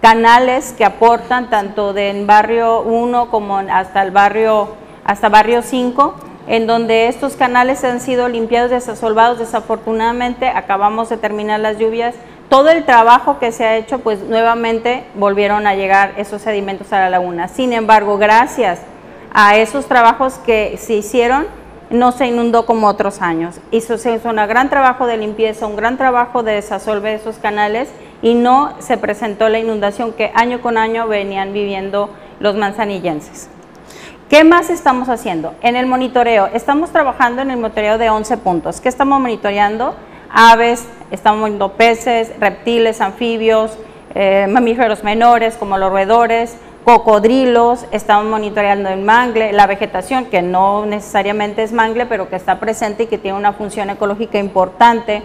[0.00, 6.14] canales que aportan tanto del barrio 1 como hasta el barrio hasta barrio 5
[6.46, 12.14] en donde estos canales han sido limpiados, desasolvados, desafortunadamente acabamos de terminar las lluvias,
[12.48, 17.00] todo el trabajo que se ha hecho, pues nuevamente volvieron a llegar esos sedimentos a
[17.00, 17.48] la laguna.
[17.48, 18.80] Sin embargo, gracias
[19.32, 21.46] a esos trabajos que se hicieron,
[21.90, 23.60] no se inundó como otros años.
[23.70, 27.88] Hizo, se un gran trabajo de limpieza, un gran trabajo de desasolve de esos canales
[28.24, 32.08] y no se presentó la inundación que año con año venían viviendo
[32.40, 33.50] los manzanillenses.
[34.30, 35.52] ¿Qué más estamos haciendo?
[35.60, 38.80] En el monitoreo, estamos trabajando en el monitoreo de 11 puntos.
[38.80, 39.94] ¿Qué estamos monitoreando?
[40.30, 43.76] Aves, estamos viendo peces, reptiles, anfibios,
[44.14, 50.86] eh, mamíferos menores como los roedores, cocodrilos, estamos monitoreando el mangle, la vegetación, que no
[50.86, 55.22] necesariamente es mangle, pero que está presente y que tiene una función ecológica importante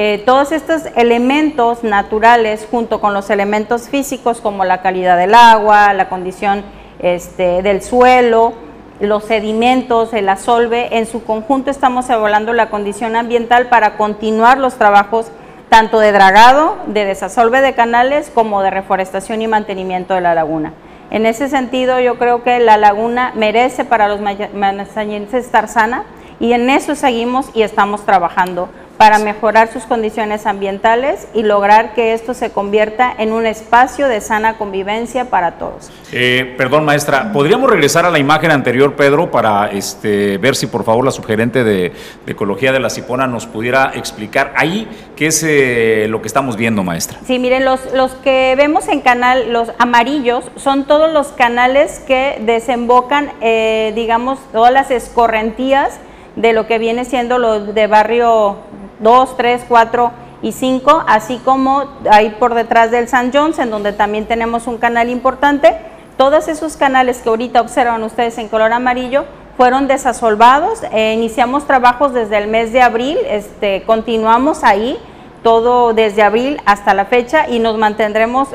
[0.00, 5.92] eh, todos estos elementos naturales junto con los elementos físicos como la calidad del agua,
[5.92, 6.62] la condición
[7.00, 8.52] este, del suelo,
[9.00, 14.76] los sedimentos, el asolve, en su conjunto estamos evaluando la condición ambiental para continuar los
[14.76, 15.32] trabajos
[15.68, 20.74] tanto de dragado, de desasolve de canales, como de reforestación y mantenimiento de la laguna.
[21.10, 26.04] En ese sentido, yo creo que la laguna merece para los manzanillenses estar sana
[26.38, 28.68] y en eso seguimos y estamos trabajando
[28.98, 34.20] para mejorar sus condiciones ambientales y lograr que esto se convierta en un espacio de
[34.20, 35.88] sana convivencia para todos.
[36.12, 40.82] Eh, perdón, maestra, ¿podríamos regresar a la imagen anterior, Pedro, para este, ver si por
[40.82, 41.92] favor la sugerente de,
[42.26, 46.82] Ecología de la Cipona nos pudiera explicar ahí qué es eh, lo que estamos viendo,
[46.82, 47.18] maestra?
[47.24, 52.38] Sí, miren, los, los que vemos en canal, los amarillos, son todos los canales que
[52.40, 56.00] desembocan, eh, digamos, todas las escorrentías
[56.36, 58.58] de lo que viene siendo lo de barrio
[59.00, 63.92] 2, 3, 4 y 5, así como ahí por detrás del San John's, en donde
[63.92, 65.76] también tenemos un canal importante.
[66.16, 69.24] Todos esos canales que ahorita observan ustedes en color amarillo
[69.56, 70.82] fueron desasolvados.
[70.92, 74.98] Eh, iniciamos trabajos desde el mes de abril, este, continuamos ahí
[75.42, 78.48] todo desde abril hasta la fecha y nos mantendremos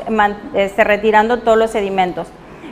[0.54, 2.28] este, retirando todos los sedimentos.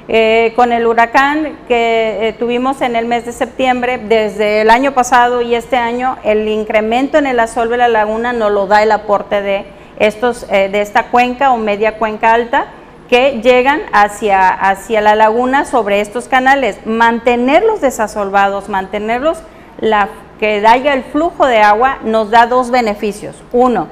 [0.09, 4.93] Eh, con el huracán que eh, tuvimos en el mes de septiembre, desde el año
[4.93, 8.83] pasado y este año, el incremento en el asolve de la laguna nos lo da
[8.83, 9.65] el aporte de,
[9.99, 12.67] estos, eh, de esta cuenca o media cuenca alta
[13.09, 16.85] que llegan hacia, hacia la laguna sobre estos canales.
[16.85, 19.39] Mantenerlos desasolvados, mantenerlos
[19.79, 20.09] la,
[20.41, 23.37] que haya el flujo de agua nos da dos beneficios.
[23.53, 23.87] Uno,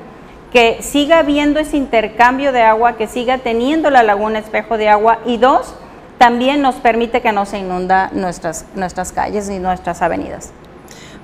[0.53, 5.19] que siga habiendo ese intercambio de agua, que siga teniendo la laguna espejo de agua
[5.25, 5.77] y dos,
[6.21, 10.51] también nos permite que no se inunda nuestras, nuestras calles y nuestras avenidas.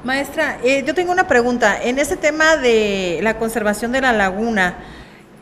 [0.05, 1.77] Maestra, eh, yo tengo una pregunta.
[1.83, 4.79] En este tema de la conservación de la laguna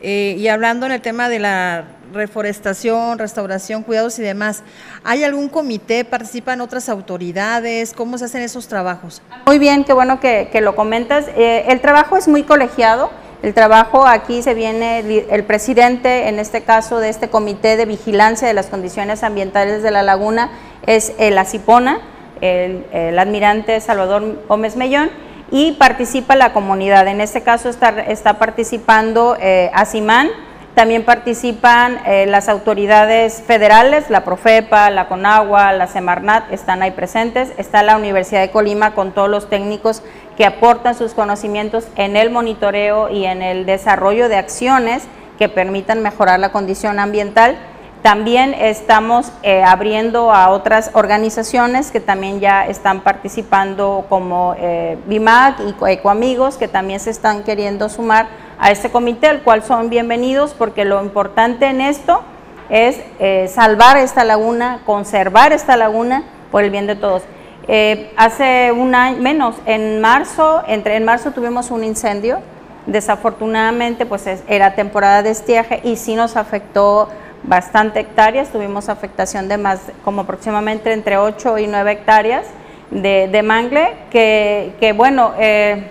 [0.01, 4.61] eh, y hablando en el tema de la reforestación, restauración, cuidados y demás,
[5.05, 6.03] ¿hay algún comité?
[6.03, 7.93] ¿Participan otras autoridades?
[7.93, 9.21] ¿Cómo se hacen esos trabajos?
[9.45, 11.27] Muy bien, qué bueno que, lo comentas.
[11.37, 13.09] Eh, el trabajo es muy colegiado
[13.43, 18.47] el trabajo aquí se viene, el presidente, en este caso de este comité de vigilancia
[18.47, 20.49] de las condiciones ambientales de la laguna,
[20.85, 21.99] es el Acipona,
[22.41, 25.11] el, almirante Salvador Gómez Mellón,
[25.51, 27.07] y participa la comunidad.
[27.07, 30.29] En este caso está, está participando eh, Asimán,
[30.75, 37.53] también participan eh, las autoridades federales, la Profepa, la Conagua, la Semarnat, están ahí presentes.
[37.57, 40.03] Está la Universidad de Colima con todos los técnicos
[40.37, 45.03] que aportan sus conocimientos en el monitoreo y en el desarrollo de acciones
[45.37, 47.57] que permitan mejorar la condición ambiental.
[48.01, 55.59] También estamos eh, abriendo a otras organizaciones que también ya están participando como eh, BIMAC
[55.61, 58.27] y Ecoamigos, que también se están queriendo sumar
[58.59, 62.21] a este comité, al cual son bienvenidos porque lo importante en esto
[62.69, 67.23] es eh, salvar esta laguna, conservar esta laguna por el bien de todos.
[67.67, 72.39] Eh, hace un año, menos, en marzo, entre en marzo tuvimos un incendio,
[72.85, 77.09] desafortunadamente pues era temporada de estiaje y sí nos afectó
[77.43, 82.45] bastante hectáreas, tuvimos afectación de más, como aproximadamente entre 8 y 9 hectáreas
[82.91, 85.87] de, mangle, que, bueno, eh,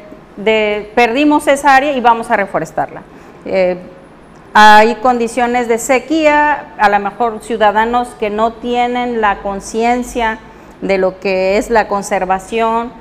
[0.95, 3.03] perdimos esa área y vamos a reforestarla.
[3.45, 3.77] Eh,
[4.53, 10.39] hay condiciones de sequía, a lo mejor ciudadanos que no tienen la conciencia
[10.81, 12.93] de lo que es la conservación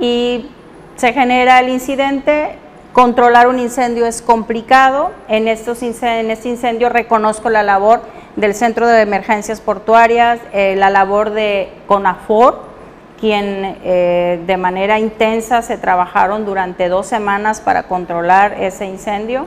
[0.00, 0.50] y
[0.96, 2.56] se genera el incidente.
[2.92, 5.10] Controlar un incendio es complicado.
[5.28, 8.00] En, estos en este incendio reconozco la labor
[8.36, 12.60] del Centro de Emergencias Portuarias, eh, la labor de CONAFOR,
[13.20, 19.46] quien eh, de manera intensa se trabajaron durante dos semanas para controlar ese incendio.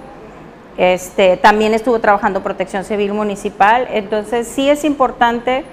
[0.78, 5.66] Este, también estuvo trabajando Protección Civil Municipal, entonces sí es importante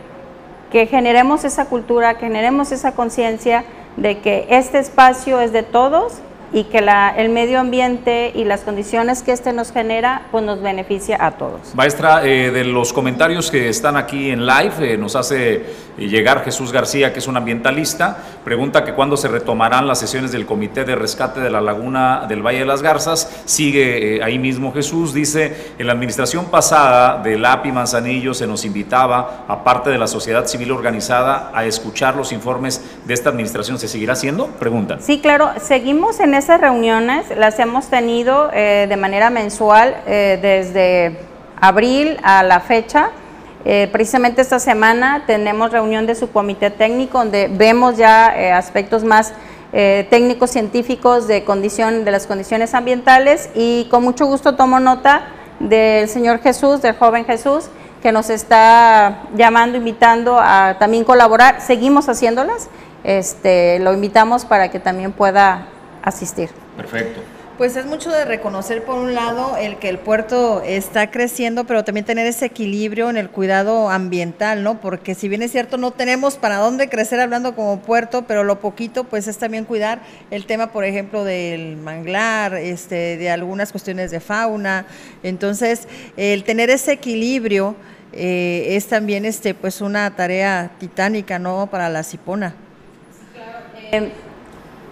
[0.77, 3.65] que generemos esa cultura, que generemos esa conciencia
[3.97, 6.19] de que este espacio es de todos
[6.53, 10.63] y que la, el medio ambiente y las condiciones que este nos genera, pues nos
[10.63, 11.75] beneficia a todos.
[11.75, 15.65] Maestra, eh, de los comentarios que están aquí en live, eh, nos hace
[15.97, 20.47] llegar Jesús García, que es un ambientalista, pregunta que cuándo se retomarán las sesiones del
[20.47, 23.43] Comité de Rescate de la Laguna del Valle de las Garzas.
[23.47, 28.65] Sigue eh, ahí mismo Jesús, dice, en la administración pasada del API Manzanillo se nos
[28.65, 33.79] invitaba, aparte de la sociedad civil organizada, a escuchar los informes de esta administración.
[33.79, 34.47] ¿Se seguirá haciendo?
[34.47, 35.01] Preguntan.
[35.01, 41.19] Sí, claro, seguimos en esas reuniones, las hemos tenido eh, de manera mensual eh, desde
[41.61, 43.11] abril a la fecha.
[43.65, 49.33] Eh, precisamente esta semana tenemos reunión de su comité técnico donde vemos ya aspectos más
[49.73, 55.27] técnicos científicos de, condición, de las condiciones ambientales y con mucho gusto tomo nota
[55.61, 57.69] del señor Jesús, del joven Jesús,
[58.01, 61.61] que nos está llamando, invitando a también colaborar.
[61.61, 62.71] Seguimos haciéndolas.
[63.05, 65.67] Este, lo invitamos para que también pueda
[66.07, 66.49] asistir.
[66.77, 67.21] Perfecto.
[67.59, 71.85] Pues es mucho de reconocer por un lado el que el puerto está creciendo, pero
[71.85, 74.79] también tener ese equilibrio en el cuidado ambiental, ¿no?
[74.79, 78.61] Porque si bien es cierto no tenemos para dónde crecer hablando como puerto, pero lo
[78.61, 80.01] poquito pues es también cuidar
[80.31, 84.85] el tema, por ejemplo, del manglar, este, de algunas cuestiones de fauna.
[85.23, 85.89] Entonces,
[86.19, 87.75] el tener ese equilibrio
[88.13, 91.69] eh, es también este pues una tarea titánica, ¿no?
[91.69, 92.55] Para la Cipona.
[93.93, 94.11] Em,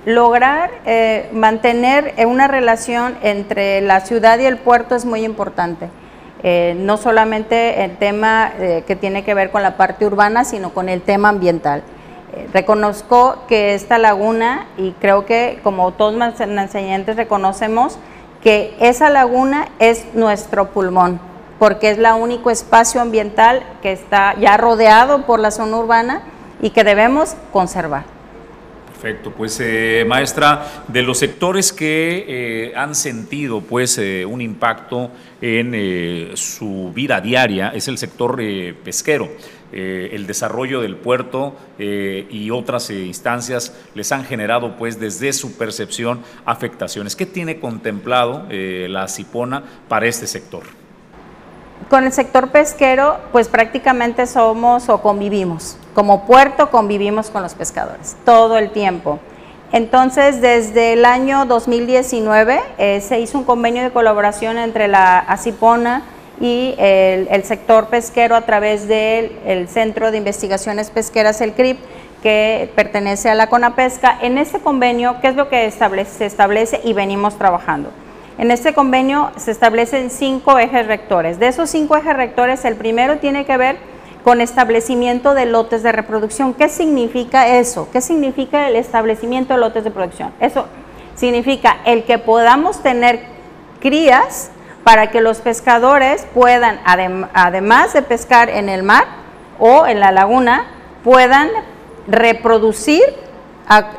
[0.05, 5.89] lograr eh, mantener eh, una relación entre la ciudad y el puerto es muy importante.
[6.43, 8.53] Eh, no solamente el tema
[8.87, 11.83] que tiene que ver con la parte urbana, sino con el tema ambiental.
[12.53, 17.99] reconozco que esta laguna, y creo que como todos los enseñantes reconocemos,
[18.43, 21.19] que esa laguna es nuestro pulmón,
[21.59, 26.21] porque es el único espacio ambiental que está ya rodeado por la zona urbana
[26.61, 28.05] y que debemos conservar.
[29.05, 35.11] Perfecto, pues eh, maestra, de los sectores que eh, han sentido pues eh, un impacto
[35.43, 38.41] en su vida diaria es el sector
[38.83, 39.31] pesquero.
[39.73, 47.15] el desarrollo del puerto y otras instancias les han generado pues desde su percepción afectaciones.
[47.15, 50.84] ¿Qué tiene contemplado la CIPONA para este sector?
[51.91, 55.77] Con el sector pesquero, pues prácticamente somos o convivimos.
[55.95, 59.19] Como puerto convivimos con los pescadores todo el tiempo.
[59.73, 66.03] Entonces, desde el año 2019 eh, se hizo un convenio de colaboración entre la ACIPONA
[66.41, 71.79] y el, sector pesquero a través del Centro de Investigaciones Pesqueras, el CRIP,
[72.23, 74.19] que pertenece a la CONAPESCA.
[74.23, 77.91] En este convenio, ¿qué es lo que se establece y venimos trabajando?
[78.37, 81.39] En este convenio se establecen cinco ejes rectores.
[81.39, 83.77] De esos cinco ejes rectores, el primero tiene que ver
[84.25, 86.55] con establecimiento de lotes de reproducción.
[86.55, 87.89] ¿Qué significa eso?
[87.93, 90.33] ¿Qué significa el establecimiento de lotes de producción?
[90.41, 90.67] Eso
[91.15, 93.21] significa el que podamos tener
[93.81, 94.51] crías
[94.83, 99.05] para que los pescadores puedan, además de pescar en el mar
[99.61, 100.67] o en la laguna,
[101.05, 101.51] puedan
[102.09, 103.03] reproducir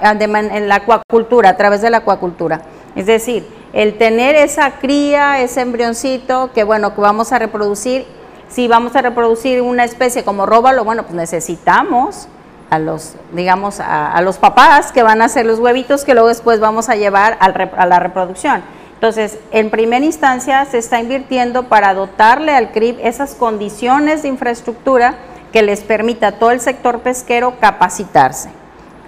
[0.01, 2.61] en la acuacultura, a través de la acuacultura.
[2.95, 8.07] Es decir, el tener esa cría, ese embrioncito que bueno, que vamos a reproducir,
[8.47, 12.29] si vamos a reproducir una especie como róbalo, bueno, pues necesitamos
[12.69, 16.61] a los, digamos, a, los papás que van a hacer los huevitos que luego después
[16.61, 18.63] vamos a llevar a la reproducción.
[18.93, 25.15] Entonces, en primera instancia se está invirtiendo para dotarle al CRIP esas condiciones de infraestructura
[25.51, 28.49] que les permita a todo el sector pesquero capacitarse.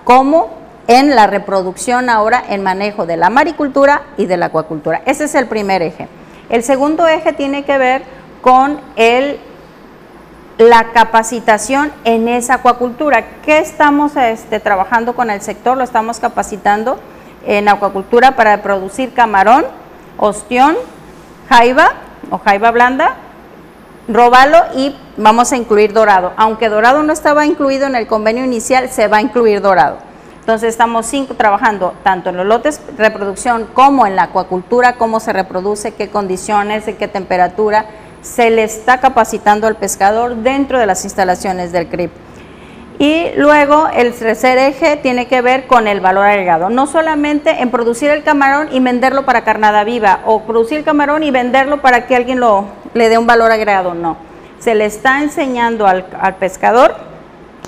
[0.03, 0.66] ¿Cómo?
[0.87, 5.01] En la reproducción ahora en manejo de la maricultura y de la acuacultura.
[5.05, 6.07] Ese es el primer eje.
[6.49, 8.03] El segundo eje tiene que ver
[8.41, 9.37] con el,
[10.57, 13.25] la capacitación en esa acuacultura.
[13.43, 15.77] ¿Qué estamos este, trabajando con el sector?
[15.77, 16.99] Lo estamos capacitando
[17.45, 19.65] en acuacultura para producir camarón,
[20.17, 20.77] ostión,
[21.49, 21.91] jaiba
[22.31, 23.15] o jaiba blanda,
[24.07, 26.31] robalo y vamos a incluir dorado.
[26.37, 30.06] Aunque dorado no estaba incluido en el convenio inicial, se va a incluir dorado.
[30.47, 35.19] Entonces estamos cinco, trabajando tanto en los lotes de reproducción como en la acuacultura, cómo
[35.19, 37.83] se reproduce, qué condiciones, en qué temperatura.
[38.21, 42.11] Se le está capacitando al pescador dentro de las instalaciones del CRIP.
[42.97, 46.69] Y luego el tercer eje tiene que ver con el valor agregado.
[46.69, 51.23] No solamente en producir el camarón y venderlo para carnada viva o producir el camarón
[51.23, 54.15] y venderlo para que alguien lo, le dé un valor agregado, no.
[54.59, 56.95] Se le está enseñando al, al pescador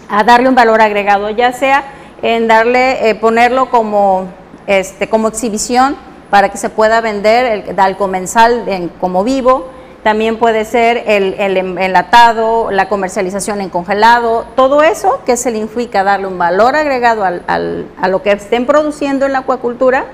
[0.08, 1.84] a darle un valor agregado, ya sea
[2.22, 4.28] en darle, eh, ponerlo como,
[4.68, 5.96] este, como exhibición
[6.30, 9.70] para que se pueda vender el, al comensal como vivo.
[10.04, 15.58] También puede ser el, el, enlatado, la comercialización en congelado, todo eso que se le
[15.58, 20.06] implica darle un valor agregado al, al, a lo que estén produciendo en la acuacultura,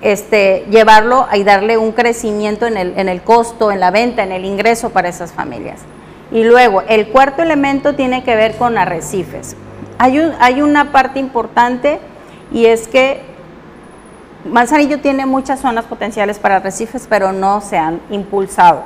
[0.00, 4.32] este, llevarlo y darle un crecimiento en el, en el costo, en la venta, en
[4.32, 5.80] el ingreso para esas familias.
[6.32, 9.54] Y luego, el cuarto elemento tiene que ver con arrecifes.
[10.02, 12.00] Hay, una parte importante
[12.50, 13.20] y es que
[14.46, 18.82] Manzanillo tiene muchas zonas potenciales para arrecifes, pero no se han impulsado.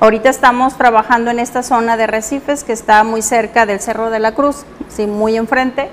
[0.00, 4.20] Ahorita estamos trabajando en esta zona de arrecifes que está muy cerca del Cerro de
[4.20, 5.90] la Cruz, sí, muy enfrente.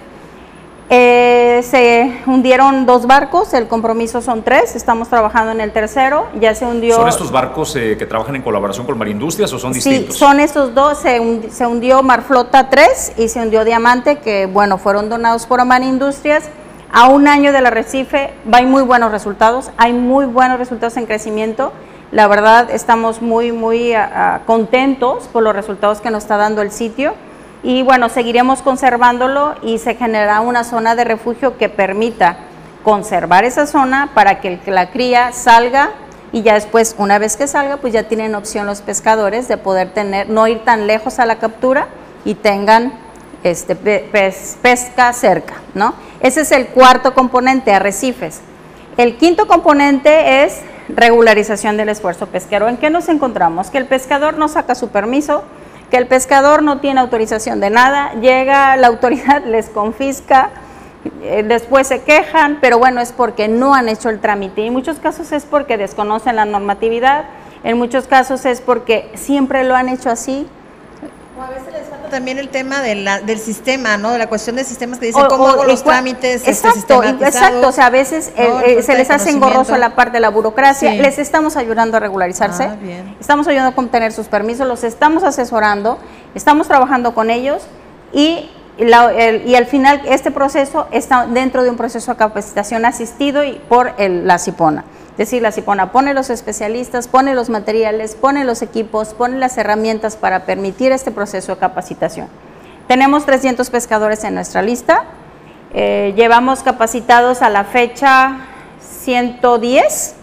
[0.87, 6.53] Eh, se hundieron dos barcos, el compromiso son tres, estamos trabajando en el tercero, ya
[6.53, 6.95] se hundió...
[6.95, 10.13] ¿Son estos barcos eh, que trabajan en colaboración con Marindustrias o son distintos?
[10.13, 14.77] Sí, son estos dos, se, se hundió Marflota 3 y se hundió Diamante, que bueno,
[14.77, 16.49] fueron donados por Marindustrias.
[16.91, 21.73] A un año del arrecife hay muy buenos resultados, hay muy buenos resultados en crecimiento.
[22.11, 23.93] La verdad estamos muy, muy
[24.45, 27.15] contentos por los resultados que nos está dando el sitio
[27.65, 32.37] y bueno, seguiremos conservándolo y se generará una zona de refugio que permita
[32.83, 35.89] conservar esa zona para que la cría salga
[36.31, 39.89] y ya después, una vez que salga, pues ya tienen opción los pescadores de poder
[39.89, 41.87] tener, no ir tan lejos a la captura
[42.23, 42.93] y tengan
[43.43, 45.95] este, pesca cerca, ¿no?
[46.19, 48.41] Ese es el cuarto componente, arrecifes.
[48.95, 50.59] El quinto componente es
[50.89, 52.67] regularización del esfuerzo pesquero.
[52.67, 53.71] ¿En qué nos encontramos?
[53.71, 55.43] Que el pescador no saca su permiso,
[55.95, 60.49] que el pescador no tiene autorización de nada, llega la autoridad, les confisca,
[61.23, 64.59] eh, después se quejan, pero bueno, es porque no han hecho el trámite.
[64.59, 67.23] Y en muchos casos es porque desconocen la normatividad,
[67.63, 70.45] en muchos casos es porque siempre lo han hecho así.
[71.39, 74.11] O a veces les también el tema de la, del sistema, ¿no?
[74.11, 76.47] De la cuestión de sistemas que dicen cómo hago los trámites.
[76.47, 77.67] Este, exacto, exacto.
[77.67, 80.93] O sea, a veces eh, se les hace engorroso la parte de la burocracia.
[80.93, 82.63] Les estamos ayudando a regularizarse.
[82.63, 82.75] Ah,
[83.19, 85.97] estamos ayudando a obtener sus permisos, los estamos asesorando,
[86.33, 87.63] estamos trabajando con ellos
[88.13, 93.53] y y al final este proceso está dentro de un proceso de capacitación asistido y
[93.69, 94.83] por la CIPONA.
[95.15, 99.57] Es decir, la CIPONA pone los especialistas, pone los materiales, pone los equipos, pone las
[99.57, 102.27] herramientas para permitir este proceso de capacitación.
[102.89, 105.05] Tenemos 300 pescadores en nuestra lista,
[105.73, 108.41] eh, llevamos capacitados a la fecha
[108.81, 110.15] 110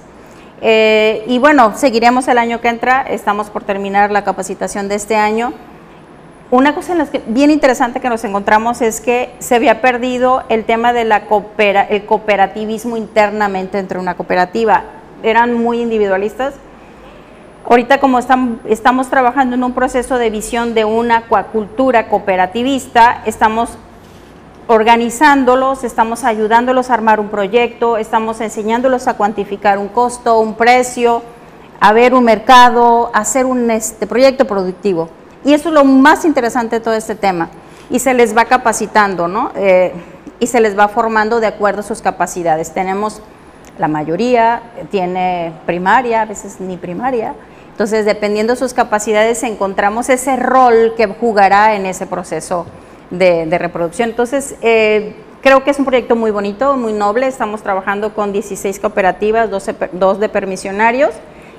[0.60, 5.16] eh, y bueno, seguiremos el año que entra, estamos por terminar la capacitación de este
[5.16, 5.54] año
[6.52, 6.94] una cosa
[7.28, 12.98] bien interesante que nos encontramos es que se había perdido el tema del el cooperativismo
[12.98, 14.82] internamente entre una cooperativa.
[15.22, 16.52] Eran muy individualistas.
[17.66, 23.70] Ahorita como estamos trabajando en un proceso de visión de una acuacultura cooperativista, estamos
[24.66, 31.22] organizándolos, estamos ayudándolos a armar un proyecto, estamos enseñándolos a cuantificar un costo, un precio,
[31.80, 35.08] a ver un mercado, a hacer un este, proyecto productivo.
[35.44, 37.48] Y eso es lo más interesante de todo este tema.
[37.90, 39.50] Y se les va capacitando, ¿no?
[39.56, 39.92] Eh,
[40.38, 42.72] y se les va formando de acuerdo a sus capacidades.
[42.72, 43.20] Tenemos,
[43.78, 47.34] la mayoría tiene primaria, a veces ni primaria.
[47.70, 52.66] Entonces, dependiendo de sus capacidades, encontramos ese rol que jugará en ese proceso
[53.10, 54.10] de, reproducción.
[54.10, 57.26] Entonces, eh, creo que es un proyecto muy bonito, muy noble.
[57.26, 61.10] Estamos trabajando con 16 cooperativas, 12, 2 de permisionarios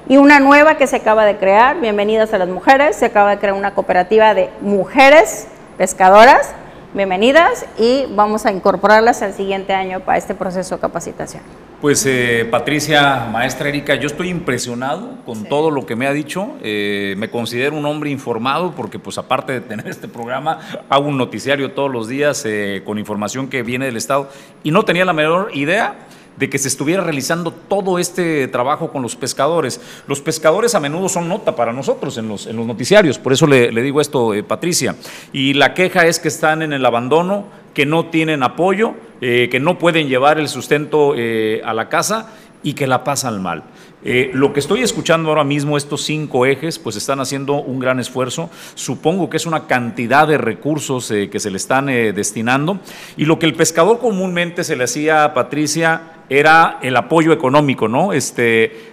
[0.07, 3.37] y una nueva que se acaba de crear, bienvenidas a las mujeres, se acaba de
[3.37, 5.47] crear una cooperativa de mujeres
[5.77, 6.53] pescadoras,
[6.93, 11.41] bienvenidas y vamos a incorporarlas al siguiente año para este proceso de capacitación.
[11.79, 16.51] Pues eh, Patricia, maestra Erika, yo estoy impresionado con todo lo que me ha dicho.
[16.61, 21.17] Eh, me considero un hombre informado porque pues aparte de tener este programa, hago un
[21.17, 24.29] noticiario todos los días eh, con información que viene del Estado
[24.63, 25.95] y no tenía la menor idea
[26.38, 29.79] de que se estuviera realizando todo este trabajo con los pescadores.
[30.07, 33.47] Los pescadores a menudo son nota para nosotros en los, en los noticiarios, por eso
[33.47, 34.95] le, digo esto, eh, Patricia.
[35.31, 39.59] Y la queja es que están en el abandono, que no tienen apoyo, eh, que
[39.59, 42.29] no pueden llevar el sustento eh, a la casa
[42.63, 43.63] y que la pasan mal.
[44.05, 47.99] Eh, lo que estoy escuchando ahora mismo, estos cinco ejes, pues están haciendo un gran
[47.99, 48.49] esfuerzo.
[48.75, 52.79] Supongo que es una cantidad de recursos eh, que se le están eh, destinando.
[53.15, 57.87] Y lo que el pescador comúnmente se le hacía a Patricia era el apoyo económico,
[57.87, 58.11] ¿no?
[58.11, 58.91] Este,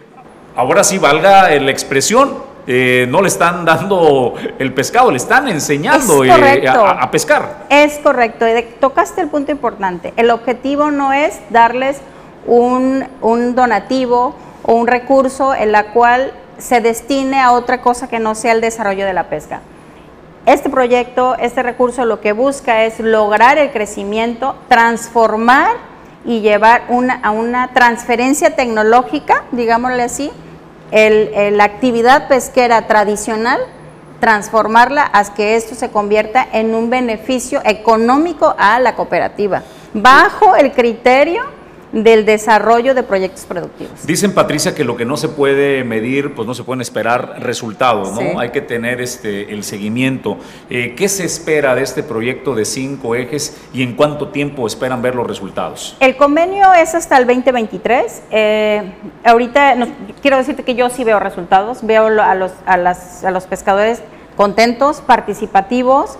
[0.54, 7.10] ahora sí, valga la expresión, no le están dando el pescado, le están enseñando a,
[7.10, 7.66] pescar.
[7.68, 8.46] Es correcto,
[8.78, 10.12] tocaste el punto importante.
[10.16, 12.00] El objetivo no es darles
[12.46, 14.36] un, un donativo
[14.70, 18.60] o un recurso en la cual se destine a otra cosa que no sea el
[18.60, 19.62] desarrollo de la pesca.
[20.46, 25.72] Este proyecto, este recurso lo que busca es lograr el crecimiento, transformar
[26.24, 26.82] y llevar
[27.24, 30.30] a una transferencia tecnológica, digámosle así,
[30.92, 33.58] la actividad pesquera tradicional,
[34.20, 39.64] transformarla hasta que esto se convierta en un beneficio económico a la cooperativa,
[39.94, 41.58] bajo el criterio
[41.92, 44.06] del desarrollo de proyectos productivos.
[44.06, 48.12] Dicen Patricia que lo que no se puede medir, pues no se pueden esperar resultados,
[48.12, 48.38] ¿no?
[48.38, 50.38] Hay que tener este el seguimiento.
[50.68, 55.02] Eh, ¿Qué se espera de este proyecto de cinco ejes y en cuánto tiempo esperan
[55.02, 55.96] ver los resultados?
[56.00, 58.22] El convenio es hasta el 2023.
[58.30, 58.92] Eh,
[59.24, 59.76] ahorita
[60.22, 64.02] quiero decirte que yo sí veo resultados, veo a los, a, las, a los pescadores
[64.36, 66.18] contentos, participativos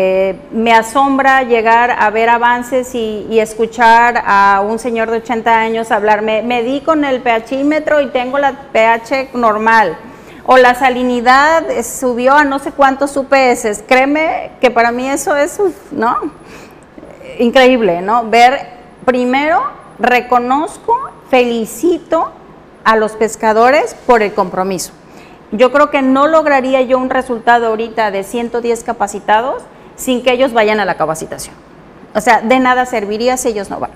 [0.00, 5.90] eh, me asombra llegar a ver avances y, escuchar a un señor de 80 años
[5.90, 9.98] hablarme, me di con el pHímetro y tengo la pH normal.
[10.46, 13.82] O la salinidad subió a no sé cuántos UPS.
[13.88, 15.58] Créeme que para mí eso es,
[15.90, 16.16] ¿no?
[17.40, 18.30] Increíble, ¿no?
[18.30, 18.68] Ver,
[19.04, 19.64] primero,
[19.98, 20.94] reconozco,
[21.28, 22.30] felicito
[22.84, 24.92] a los pescadores por el compromiso.
[25.50, 29.64] Yo creo que no lograría yo un resultado ahorita de 110 capacitados
[29.98, 31.54] sin que ellos vayan a la capacitación.
[32.14, 33.90] O sea, de nada serviría si ellos no van.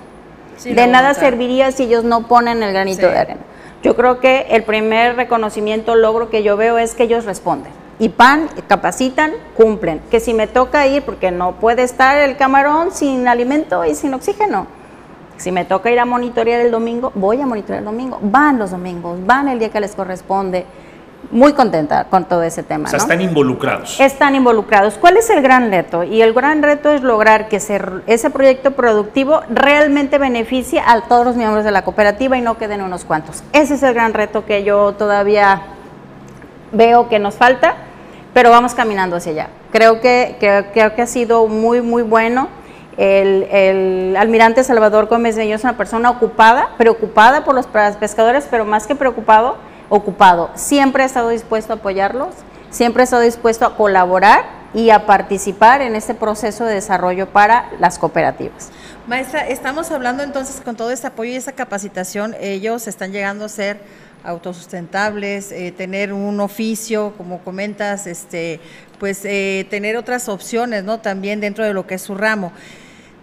[0.63, 3.41] de nada serviría si ellos no ponen el granito de arena.
[3.83, 7.73] Yo creo que el primer reconocimiento, logro que yo veo es que ellos responden.
[7.99, 10.01] Y pan, capacitan, cumplen.
[10.11, 14.15] Que si me toca ir, porque no puede estar el camarón sin alimento y sin
[14.15, 14.67] oxígeno.
[15.37, 18.19] Si me toca ir a monitorear el domingo, voy a monitorear el domingo.
[18.23, 20.65] Van los domingos, van el día que les corresponde
[21.31, 22.87] muy contenta con todo ese tema.
[22.87, 23.99] O sea, están involucrados.
[24.01, 24.95] Están involucrados.
[24.95, 26.03] ¿Cuál es el gran reto?
[26.03, 31.37] Y el gran reto es lograr que ese proyecto productivo realmente beneficie a todos los
[31.37, 33.43] miembros de la cooperativa y no queden unos cuantos.
[33.53, 35.63] Ese es el gran reto que yo todavía
[36.73, 37.77] veo que nos falta,
[38.35, 39.49] pero vamos caminando hacia allá.
[39.71, 42.49] Creo que, creo que ha sido muy, muy bueno.
[42.99, 48.67] El, el, almirante Salvador Gómez Bello es una persona ocupada, preocupada por los pescadores, pero
[48.67, 49.57] más que preocupado,
[49.93, 50.51] ocupado.
[50.55, 52.35] Siempre he estado dispuesto a apoyarlos,
[52.71, 57.71] siempre he estado dispuesto a colaborar y a participar en este proceso de desarrollo para
[57.79, 58.71] las cooperativas.
[59.07, 63.51] Maestra, estamos hablando entonces con todo este apoyo y esa capacitación, ellos están llegando a
[63.51, 63.81] ser
[64.25, 68.61] autosustentables, eh, tener un oficio, como comentas, este,
[68.99, 71.01] pues eh, tener otras opciones, ¿no?
[71.01, 72.51] También dentro de lo que es su ramo.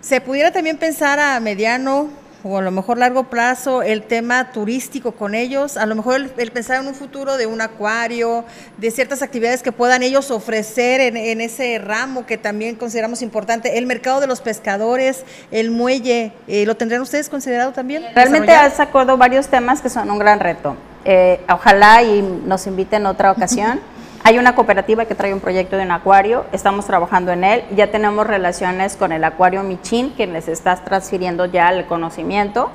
[0.01, 2.09] Se pudiera también pensar a mediano
[2.43, 6.51] o a lo mejor largo plazo el tema turístico con ellos, a lo mejor el,
[6.51, 8.45] pensar en un futuro de un acuario,
[8.77, 13.85] de ciertas actividades que puedan ellos ofrecer en, ese ramo que también consideramos importante, el
[13.85, 18.03] mercado de los pescadores, el muelle, eh, ¿lo tendrían ustedes considerado también?
[18.15, 20.75] Realmente has acordado varios temas que son un gran reto.
[21.05, 23.79] Eh, ojalá y nos inviten en otra ocasión.
[24.23, 27.89] Hay una cooperativa que trae un proyecto de un acuario, estamos trabajando en él, ya
[27.89, 32.69] tenemos relaciones con el acuario Michin, que les está transfiriendo ya el conocimiento,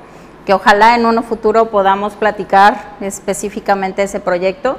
[0.45, 4.77] que ojalá en un futuro podamos platicar específicamente ese proyecto.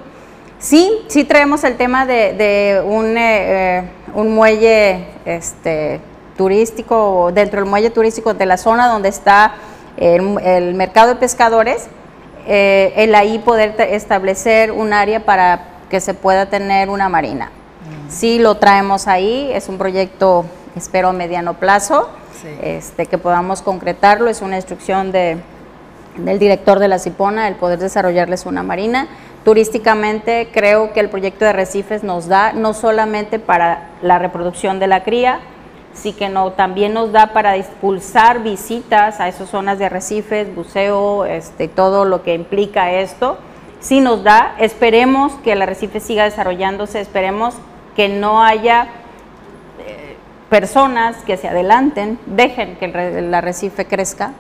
[0.59, 6.01] Sí, sí traemos el tema de, un, eh, un, muelle este,
[6.37, 9.55] turístico, dentro del muelle turístico de la zona donde está
[9.97, 11.87] el, mercado de pescadores,
[12.49, 17.51] eh, el ahí poder establecer un área para que se pueda tener una marina.
[18.09, 22.09] Sí lo traemos ahí, es un proyecto, espero, a mediano plazo,
[22.63, 25.39] este, que podamos concretarlo, es una instrucción de,
[26.17, 29.09] del director de la Cipona, el poder desarrollarles una marina.
[29.45, 34.87] Turísticamente creo que el proyecto de Recifes nos da no solamente para la reproducción de
[34.87, 35.41] la cría,
[35.93, 41.25] sí que no, también nos da para impulsar visitas a esas zonas de arrecifes, buceo,
[41.25, 43.39] este, todo lo que implica esto
[43.81, 44.55] sí nos da.
[44.59, 47.55] Esperemos que el arrecife siga desarrollándose, esperemos
[47.95, 48.89] que no haya
[49.79, 50.17] eh,
[50.51, 54.33] personas que se adelanten, dejen que el, arrecife crezca,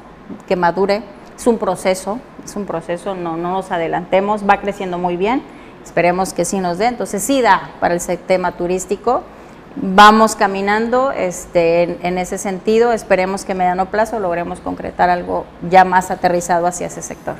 [0.47, 1.03] que madure.
[1.37, 5.43] Es un proceso, es un proceso, no, no nos adelantemos, va creciendo muy bien,
[5.85, 6.87] esperemos que sí nos dé.
[6.87, 9.23] Entonces sí da para el tema turístico.
[9.79, 15.85] Vamos caminando este, en, ese sentido, esperemos que a mediano plazo logremos concretar algo ya
[15.85, 17.35] más aterrizado hacia ese sector.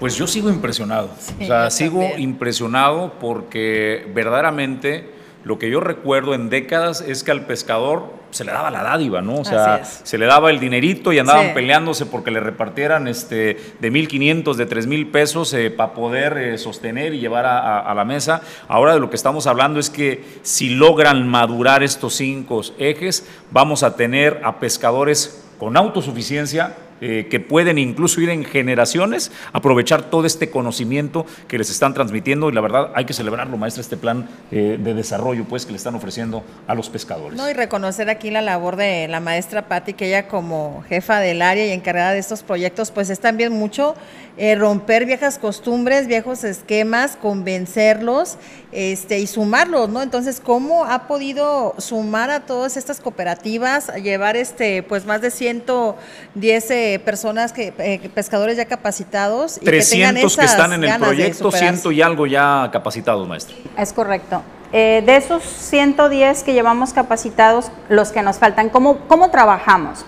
[0.00, 1.10] Pues yo sigo impresionado.
[1.40, 5.10] o sea, sigo impresionado porque verdaderamente
[5.44, 9.22] lo que yo recuerdo en décadas es que al pescador se le daba la dádiva,
[9.22, 9.36] ¿no?
[9.36, 13.92] O sea, se le daba el dinerito y andaban peleándose porque le repartieran este, de
[13.92, 18.42] 1.500, de 3.000 pesos eh, para poder eh, sostener y llevar a, la mesa.
[18.66, 23.84] Ahora de lo que estamos hablando es que si logran madurar estos cinco ejes, vamos
[23.84, 26.74] a tener a pescadores con autosuficiencia
[27.06, 32.48] eh, que pueden incluso ir en generaciones, aprovechar todo este conocimiento que les están transmitiendo
[32.48, 35.76] y la verdad hay que celebrarlo, maestra, este plan eh, de desarrollo pues que le
[35.76, 37.36] están ofreciendo a los pescadores.
[37.36, 41.42] No, y reconocer aquí la labor de la maestra Patti, que ella como jefa del
[41.42, 43.94] área y encargada de estos proyectos, pues es también mucho
[44.38, 48.38] eh, romper viejas costumbres, viejos esquemas, convencerlos
[48.74, 50.02] este, y sumarlos, ¿no?
[50.02, 56.70] Entonces, ¿cómo ha podido sumar a todas estas cooperativas, llevar este, pues más de 110
[56.70, 59.58] eh, personas, que, eh, pescadores ya capacitados?
[59.60, 63.56] Y 300 que, están en el proyecto, ciento y algo ya capacitados, maestro.
[63.78, 64.42] Es correcto.
[64.72, 70.04] de esos 110 que llevamos capacitados, los que nos faltan, ¿cómo, cómo trabajamos?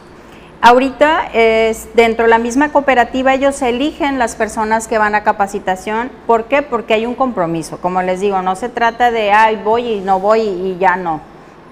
[0.63, 6.11] Ahorita es dentro de la misma cooperativa ellos eligen las personas que van a capacitación.
[6.27, 6.63] ¿Por qué?
[6.63, 7.79] Porque hay un compromiso.
[7.79, 11.21] Como les digo, no se trata de, ay, voy y no voy y ya no.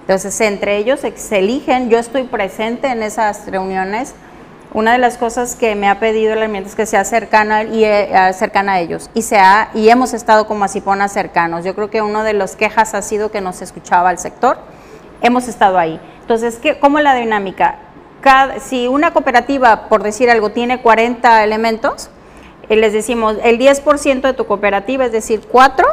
[0.01, 4.13] Entonces, entre ellos se eligen, yo estoy presente en esas reuniones.
[4.71, 7.83] Una de las cosas que me ha pedido el ambiente es que sea cercana, y,
[7.83, 11.65] eh, cercana a ellos y, sea, y hemos estado como Asipona cercanos.
[11.65, 14.57] Yo creo que uno de los quejas ha sido que nos escuchaba el sector.
[15.21, 15.99] Hemos estado ahí.
[16.21, 17.79] Entonces, ¿qué, ¿cómo la dinámica?
[18.59, 22.09] Si una cooperativa, por decir algo, tiene 40 elementos,
[22.69, 25.85] eh, les decimos el 10% de tu cooperativa, es decir, 4,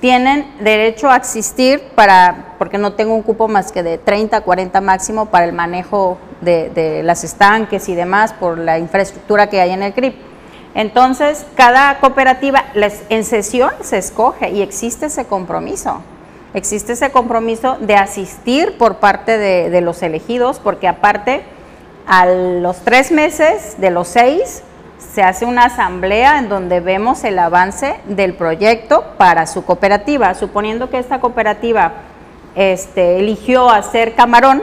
[0.00, 4.80] tienen derecho a existir para, porque no tengo un cupo más que de 30, 40
[4.80, 9.82] máximo para el manejo de, las estanques y demás por la infraestructura que hay en
[9.82, 10.14] el CRIP.
[10.74, 12.64] Entonces, cada cooperativa
[13.08, 16.02] en sesión se escoge y existe ese compromiso.
[16.52, 21.44] Existe ese compromiso de asistir por parte de, de los elegidos, porque aparte
[22.06, 24.62] a los tres meses de los seis
[25.12, 30.34] se hace una asamblea en donde vemos el avance del proyecto para su cooperativa.
[30.34, 31.92] Suponiendo que esta cooperativa
[32.54, 34.62] este, eligió hacer camarón,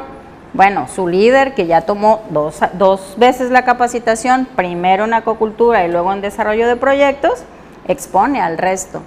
[0.54, 5.92] bueno, su líder que ya tomó dos, dos veces la capacitación, primero en acuacultura y
[5.92, 7.44] luego en desarrollo de proyectos,
[7.88, 9.02] expone al resto.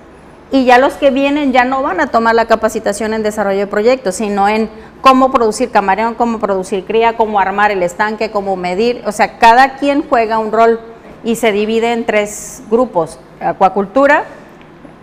[0.53, 3.67] Y ya los que vienen ya no van a tomar la capacitación en desarrollo de
[3.67, 4.71] proyectos, sino en
[5.01, 9.03] cómo producir camarón, cómo producir cría, cómo armar el estanque, cómo medir.
[9.07, 10.81] O sea, cada quien juega un rol
[11.25, 13.19] y se divide en tres grupos.
[13.41, 14.25] Acuacultura,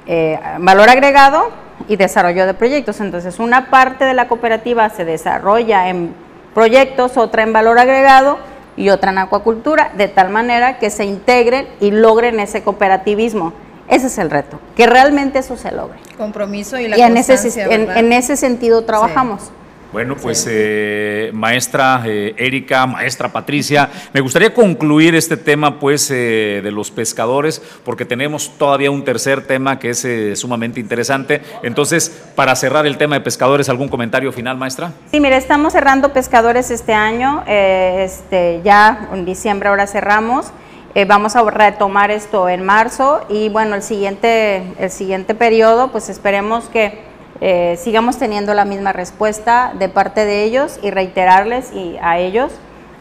[0.08, 1.50] eh, valor agregado
[1.90, 3.02] y desarrollo de proyectos.
[3.02, 6.14] Entonces, una parte de la cooperativa se desarrolla en
[6.54, 8.38] proyectos, otra en valor agregado
[8.78, 13.54] y otra en acuacultura, de tal manera que se integren y logren ese cooperativismo.
[13.88, 16.00] Ese es el reto, que realmente eso se logre.
[16.18, 17.98] Compromiso y la y en ese, constancia, en, ¿verdad?
[17.98, 19.52] en ese sentido trabajamos.
[19.94, 26.62] Bueno, pues eh, maestra eh, Erika, maestra Patricia, me gustaría concluir este tema pues eh,
[26.64, 31.44] de los pescadores porque tenemos todavía un tercer tema que es eh, sumamente interesante.
[31.62, 34.94] Entonces, para cerrar el tema de pescadores, ¿algún comentario final, maestra?
[35.12, 40.48] Sí, mire, estamos cerrando pescadores este año, eh, este, ya en diciembre ahora cerramos,
[40.96, 46.08] eh, vamos a retomar esto en marzo y bueno, el siguiente, el siguiente periodo, pues
[46.08, 47.00] esperemos que
[47.42, 52.52] eh, sigamos teniendo la misma respuesta de parte de ellos y reiterarles y a ellos,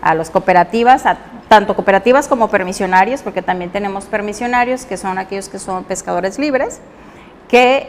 [0.01, 1.05] a las cooperativas,
[1.49, 6.80] tanto cooperativas como permisionarios, porque también tenemos permisionarios que son aquellos que son pescadores libres,
[7.47, 7.88] que,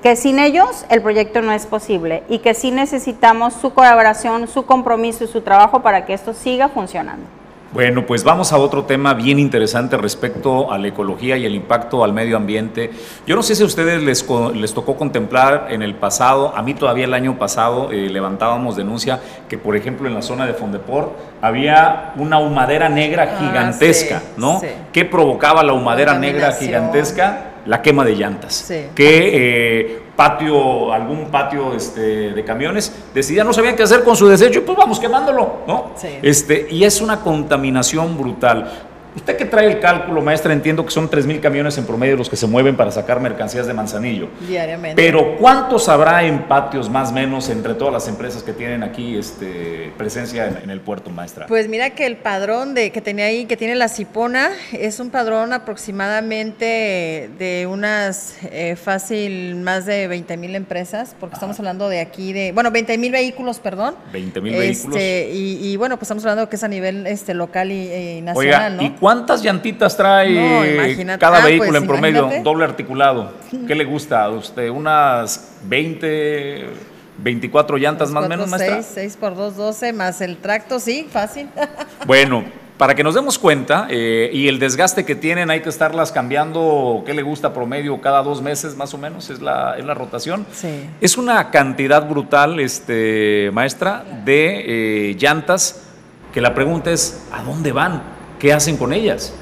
[0.00, 4.64] que sin ellos el proyecto no es posible y que sí necesitamos su colaboración, su
[4.64, 7.41] compromiso y su trabajo para que esto siga funcionando.
[7.72, 12.04] Bueno, pues vamos a otro tema bien interesante respecto a la ecología y el impacto
[12.04, 12.90] al medio ambiente.
[13.26, 16.74] Yo no sé si a ustedes les, les tocó contemplar en el pasado, a mí
[16.74, 21.12] todavía el año pasado eh, levantábamos denuncia que, por ejemplo, en la zona de Fondeport
[21.40, 24.60] había una humadera negra Ah, gigantesca, sí, ¿no?
[24.60, 24.66] sí.
[24.92, 27.51] ¿Qué provocaba la humadera negra gigantesca?
[27.66, 28.54] La quema de llantas.
[28.54, 28.86] Sí.
[28.94, 34.28] Que eh, patio, algún patio este, de camiones decidían, no sabían qué hacer con su
[34.28, 35.92] desecho, y pues vamos quemándolo, ¿no?
[35.96, 36.08] Sí.
[36.22, 38.88] Este, y es una contaminación brutal.
[39.14, 42.36] Usted que trae el cálculo, maestra, entiendo que son 3.000 camiones en promedio los que
[42.36, 44.28] se mueven para sacar mercancías de Manzanillo.
[44.48, 45.00] Diariamente.
[45.00, 49.16] Pero ¿cuántos habrá en patios más o menos entre todas las empresas que tienen aquí
[49.16, 51.46] este, presencia en, en el puerto, maestra?
[51.46, 55.10] Pues mira que el padrón de que tenía ahí, que tiene la Cipona, es un
[55.10, 62.00] padrón aproximadamente de unas eh, fácil más de 20 mil empresas, porque estamos hablando de
[62.00, 63.94] aquí de, bueno, 20 mil vehículos, perdón.
[64.12, 67.74] 20,000 Este, Y, y, bueno, pues estamos hablando que es a nivel este local y,
[67.74, 68.82] y Oiga, nacional, ¿no?
[68.82, 72.20] ¿y cuántas llantitas trae No, cada Ah, vehículo pues, en promedio?
[72.20, 72.44] imagínate.
[72.44, 73.32] Doble articulado.
[73.66, 74.68] ¿Qué le gusta a usted?
[74.70, 76.66] ¿Unas 20,
[77.18, 78.76] 24 llantas más o menos, maestra?
[78.76, 81.48] 6, 6 por 2, 12, más el tracto, sí, fácil.
[82.06, 82.44] Bueno,
[82.78, 87.02] para que nos demos cuenta, eh, y el desgaste que tienen, hay que estarlas cambiando,
[87.04, 88.00] ¿qué le gusta promedio?
[88.00, 90.46] Cada dos meses más o menos es la, es la rotación.
[90.52, 90.88] Sí.
[91.00, 95.82] Es una cantidad brutal, este, maestra, de eh, llantas,
[96.32, 98.11] que la pregunta es, ¿a dónde van?
[98.42, 99.32] ¿Qué hacen con ellas?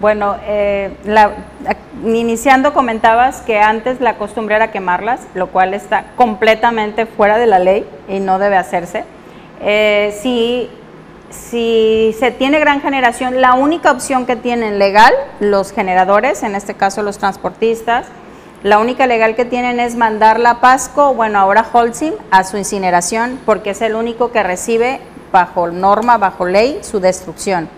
[0.00, 1.30] Bueno, eh, la-
[2.04, 7.60] iniciando comentabas que antes la costumbre era quemarlas, lo cual está completamente fuera de la
[7.60, 9.04] ley y no debe hacerse.
[9.60, 10.68] Eh, si,
[11.30, 16.74] si se tiene gran generación, la única opción que tienen legal los generadores, en este
[16.74, 18.06] caso los transportistas,
[18.64, 23.38] la única legal que tienen es mandarla a Pasco, bueno, ahora Holcim, a su incineración,
[23.46, 24.98] porque es el único que recibe
[25.30, 27.68] bajo norma, bajo ley, su destrucción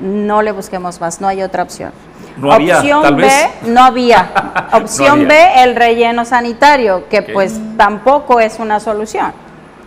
[0.00, 1.92] no le busquemos más, no hay otra opción.
[2.36, 3.48] No había, opción tal B, vez.
[3.66, 4.30] no había.
[4.72, 5.28] Opción había.
[5.28, 9.32] B, el relleno sanitario, que pues tampoco es una solución.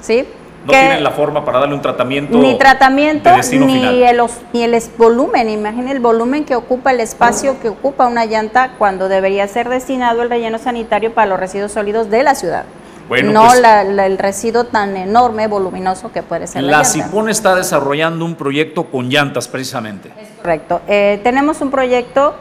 [0.02, 0.28] ¿Sí?
[0.66, 2.38] No Que tienen la forma para darle un tratamiento.
[2.38, 3.96] ni tratamiento, de ni final.
[3.96, 4.22] el,
[4.54, 5.50] ni el volumen.
[5.50, 10.22] Imaginen el volumen que ocupa, el espacio que ocupa una llanta cuando debería ser destinado
[10.22, 12.66] el relleno sanitario para los residuos sólidos de la ciudad.
[13.10, 16.84] Bueno, no pues- la- la- el residuo tan enorme, voluminoso que puede ser la, La
[17.30, 20.12] está desarrollando un proyecto con llantas, precisamente.
[20.42, 20.82] Correcto.
[20.88, 22.36] Eh, tenemos un proyecto,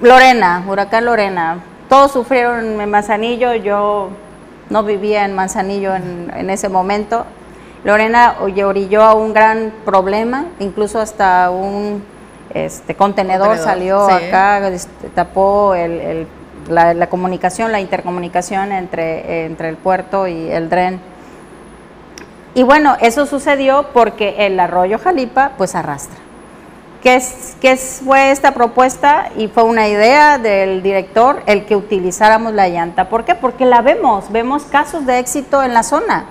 [0.00, 1.58] Lorena, Huracán Lorena.
[1.88, 4.10] Todos sufrieron en Manzanillo, yo
[4.70, 7.24] no vivía en Manzanillo en, en ese momento.
[7.84, 12.02] Lorena orilló a un gran problema, incluso hasta un
[12.54, 14.24] este, contenedor, Contenedor, salió sí.
[14.26, 16.26] acá, este, tapó el- el-
[16.68, 21.00] la, comunicación, la intercomunicación entre, entre el puerto y el dren.
[22.54, 26.18] Y bueno, eso sucedió porque el arroyo Jalipa pues arrastra.
[27.02, 29.30] ¿Qué, es, qué fue esta propuesta?
[29.36, 33.08] Y fue una idea del director el que utilizáramos la llanta.
[33.08, 33.36] ¿Por qué?
[33.36, 36.26] Porque la vemos, vemos casos de éxito en la zona.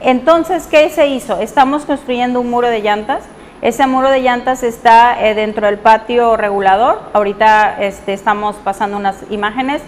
[0.00, 1.40] Entonces, ¿qué se hizo?
[1.40, 3.24] Estamos construyendo un muro de llantas.
[3.62, 7.00] Ese muro de llantas está eh, dentro del patio regulador.
[7.14, 9.82] Ahorita este, estamos pasando unas imágenes.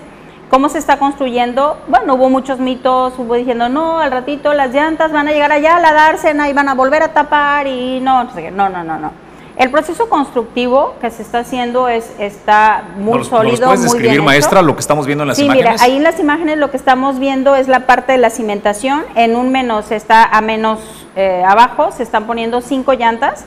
[0.50, 1.76] ¿Cómo se está construyendo?
[1.88, 5.76] Bueno, hubo muchos mitos, hubo diciendo, no, al ratito las llantas van a llegar allá
[5.76, 9.12] a la dársena y van a volver a tapar y no, no, no, no, no.
[9.58, 13.84] El proceso constructivo que se está haciendo es, está muy ¿Nos, nos sólido, puedes muy
[13.88, 14.24] describir, bien hecho.
[14.24, 15.72] maestra, lo que estamos viendo en las sí, imágenes?
[15.72, 19.04] mira, ahí en las imágenes lo que estamos viendo es la parte de la cimentación.
[19.16, 20.78] En un menos está a menos
[21.16, 23.44] eh, abajo, se están poniendo cinco llantas,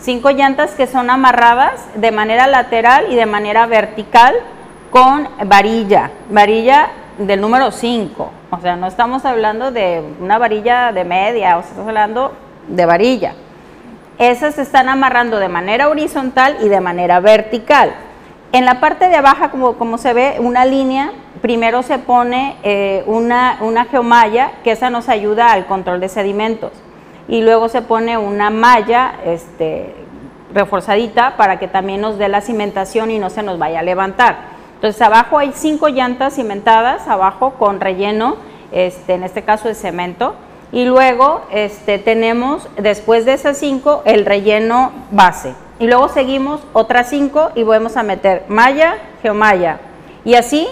[0.00, 4.34] cinco llantas que son amarradas de manera lateral y de manera vertical
[4.90, 11.04] con varilla, varilla del número 5, o sea, no estamos hablando de una varilla de
[11.04, 12.32] media, estamos hablando
[12.66, 13.34] de varilla.
[14.18, 17.92] Esas se están amarrando de manera horizontal y de manera vertical.
[18.52, 23.04] En la parte de abajo, como, como se ve, una línea, primero se pone eh,
[23.06, 26.72] una, una geomalla, que esa nos ayuda al control de sedimentos.
[27.30, 29.94] Y luego se pone una malla este,
[30.52, 34.36] reforzadita para que también nos dé la cimentación y no se nos vaya a levantar.
[34.74, 38.36] Entonces abajo hay cinco llantas cimentadas, abajo con relleno,
[38.72, 40.34] este, en este caso de cemento.
[40.72, 47.08] Y luego este, tenemos, después de esas cinco, el relleno base y luego seguimos otras
[47.08, 49.80] cinco y volvemos a meter malla, geomalla
[50.24, 50.68] y así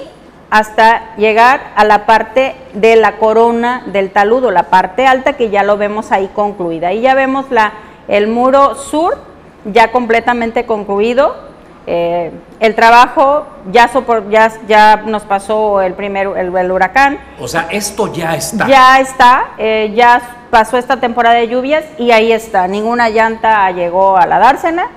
[0.50, 5.62] hasta llegar a la parte de la corona del taludo, la parte alta que ya
[5.62, 6.88] lo vemos ahí concluida.
[6.88, 7.72] Ahí ya vemos la,
[8.08, 9.18] el muro sur
[9.64, 11.48] ya completamente concluido.
[11.86, 12.30] Eh,
[12.60, 13.90] el trabajo ya,
[14.30, 17.18] ya, ya nos pasó el primer el, huracán.
[17.40, 18.66] O sea, esto ya está.
[18.66, 20.20] Ya está, eh, ya
[20.50, 22.68] pasó esta temporada de lluvias y ahí está.
[22.68, 24.88] Ninguna llanta llegó a la dársena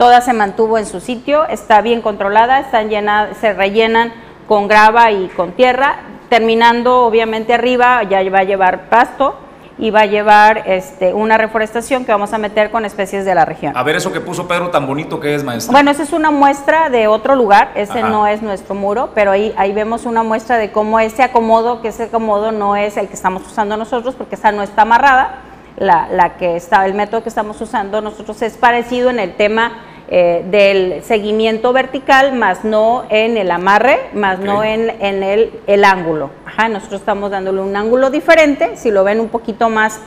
[0.00, 4.14] toda se mantuvo en su sitio, está bien controlada, están llenadas, se rellenan
[4.50, 9.36] con grava y con tierra, terminando obviamente arriba ya va a llevar pasto
[9.78, 13.44] y va a llevar este, una reforestación que vamos a meter con especies de la
[13.44, 13.76] región.
[13.76, 15.70] A ver eso que puso Pedro tan bonito que es, maestra.
[15.70, 19.54] Bueno, esa es una muestra de otro lugar, ese no es nuestro muro, pero ahí,
[19.56, 23.14] ahí vemos una muestra de cómo ese acomodo, que ese acomodo no es el que
[23.14, 25.42] estamos usando nosotros porque esa no está amarrada,
[25.76, 29.84] la, la que está, el método que estamos usando nosotros es parecido en el tema
[30.12, 35.84] eh, del seguimiento vertical, más no en el amarre, más no en, en el, el,
[35.84, 36.30] ángulo.
[36.44, 40.00] Ajá, nosotros estamos dándole un ángulo diferente, si lo ven un poquito más,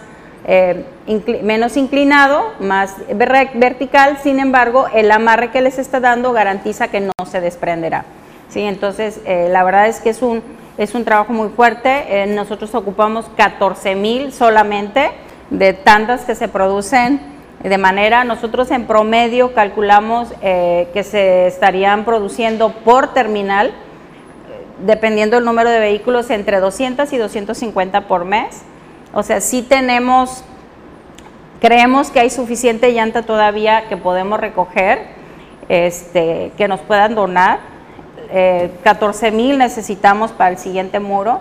[0.45, 0.84] eh,
[1.41, 2.95] menos inclinado, más
[3.54, 8.04] vertical, sin embargo, el amarre que les está dando garantiza que no se desprenderá.
[8.49, 8.60] ¿sí?
[8.60, 10.43] Entonces, eh, la verdad es que es un,
[10.78, 12.26] es un trabajo muy fuerte.
[12.28, 15.12] nosotros ocupamos 14 mil solamente
[15.49, 17.32] de tandas que se producen
[17.70, 23.72] de manera, nosotros en promedio calculamos eh, que se estarían produciendo por terminal,
[24.86, 28.64] dependiendo del número de vehículos, entre 200 y 250 por mes.
[29.14, 30.43] O sea, sí tenemos,
[31.61, 35.07] creemos que hay suficiente llanta todavía que podemos recoger,
[35.70, 37.59] este, que nos puedan donar.
[38.84, 41.39] 14 eh, mil necesitamos para el siguiente muro.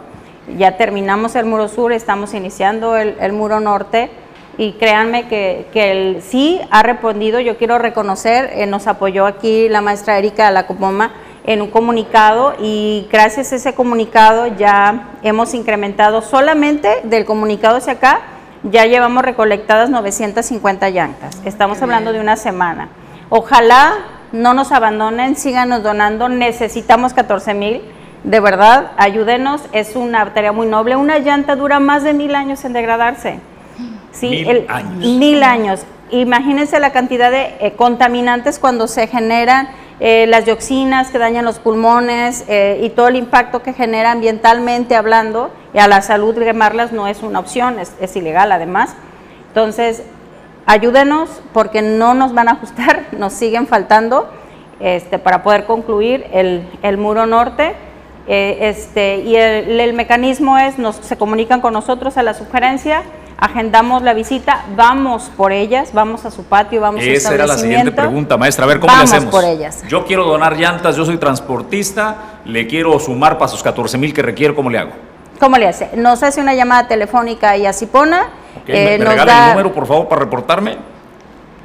[0.57, 4.11] Ya terminamos el muro sur, estamos iniciando el muro norte
[4.59, 9.81] y créanme que, que sí ha respondido, yo quiero reconocer, eh, nos apoyó aquí la
[9.81, 11.13] maestra Erika de la Copoma
[11.45, 17.95] en un comunicado y gracias a ese comunicado ya hemos incrementado solamente del comunicado hacia
[17.95, 18.21] acá,
[18.63, 22.89] ya llevamos recolectadas 950 llantas, estamos hablando de una semana.
[23.29, 23.95] Ojalá
[24.33, 27.83] no nos abandonen, síganos donando, necesitamos 14 mil,
[28.23, 32.65] de verdad, ayúdenos, es una tarea muy noble, una llanta dura más de mil años
[32.65, 33.41] en degradarse
[34.13, 34.29] ¿sí?
[34.29, 35.07] Mil años.
[35.07, 35.87] Mil años.
[36.13, 41.59] Imagínense la cantidad de eh, contaminantes cuando se generan eh, las dioxinas que dañan los
[41.59, 46.93] pulmones eh, y todo el impacto que genera ambientalmente hablando y a la salud quemarlas
[46.93, 48.95] no es una opción, es, ilegal además.
[49.49, 50.03] Entonces,
[50.67, 54.31] ayúdenos porque no nos van a ajustar, nos siguen faltando
[54.81, 57.75] este, para poder concluir el, el muro norte.
[58.27, 63.03] este, y el, el mecanismo es, nos, se comunican con nosotros a la sugerencia,
[63.43, 67.59] agendamos la visita, vamos por ellas, vamos a su patio, vamos Esa a era la
[67.59, 68.64] siguiente pregunta, maestra.
[68.64, 69.34] A ver, ¿cómo vamos le hacemos?
[69.34, 69.82] por ellas.
[69.88, 74.22] Yo quiero donar llantas, yo soy transportista, le quiero sumar para sus 14 mil que
[74.22, 74.93] requiero, ¿cómo le hago?
[75.40, 75.90] ¿Cómo le hace?
[75.97, 78.18] Nos hace una llamada telefónica y así pone.
[78.62, 80.76] Okay, ¿Me, regala el número, por favor, para reportarme?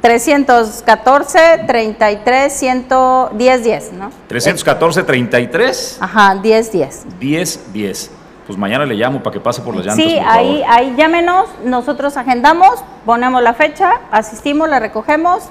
[0.00, 4.10] 314 33 110 10, ¿no?
[4.26, 7.06] 314 33 Ajá, 10 10.
[7.20, 8.17] 10 10
[8.48, 10.02] pues mañana le llamo para que pase por las llantas.
[10.02, 15.50] Sí, ahí, ahí llámenos, nosotros agendamos, ponemos la fecha, asistimos, la recogemos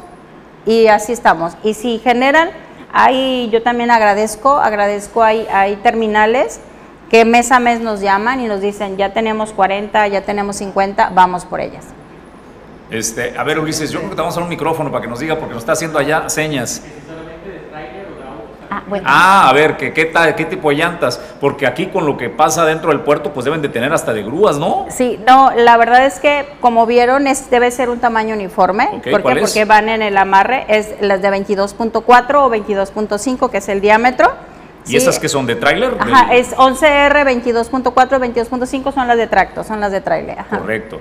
[0.66, 1.54] y así estamos.
[1.64, 2.50] Y si generan,
[2.92, 6.60] ahí yo también agradezco, agradezco, hay, hay terminales
[7.12, 11.12] que mes a mes nos llaman y nos dicen, ya tenemos 40, ya tenemos 50,
[11.14, 11.86] vamos por ellas.
[12.90, 15.08] Este, a ver, Ulises, yo creo que te vamos a dar un micrófono para que
[15.08, 16.82] nos diga, porque nos está haciendo allá señas.
[18.70, 19.06] Ah, bueno.
[19.08, 21.20] ah, a ver, ¿qué, qué, tal, ¿qué tipo de llantas?
[21.40, 24.24] Porque aquí con lo que pasa dentro del puerto, pues deben de tener hasta de
[24.24, 24.86] grúas, ¿no?
[24.90, 28.90] Sí, no, la verdad es que como vieron, es, debe ser un tamaño uniforme.
[29.00, 29.40] Okay, ¿Por qué?
[29.40, 34.32] Porque van en el amarre, es las de 22.4 o 22.5, que es el diámetro.
[34.88, 35.96] ¿Y esas que son de tráiler?
[36.00, 40.38] Ajá, es 11R, 22.4, 22.5 son las de tracto, son las de tráiler.
[40.50, 41.00] Correcto.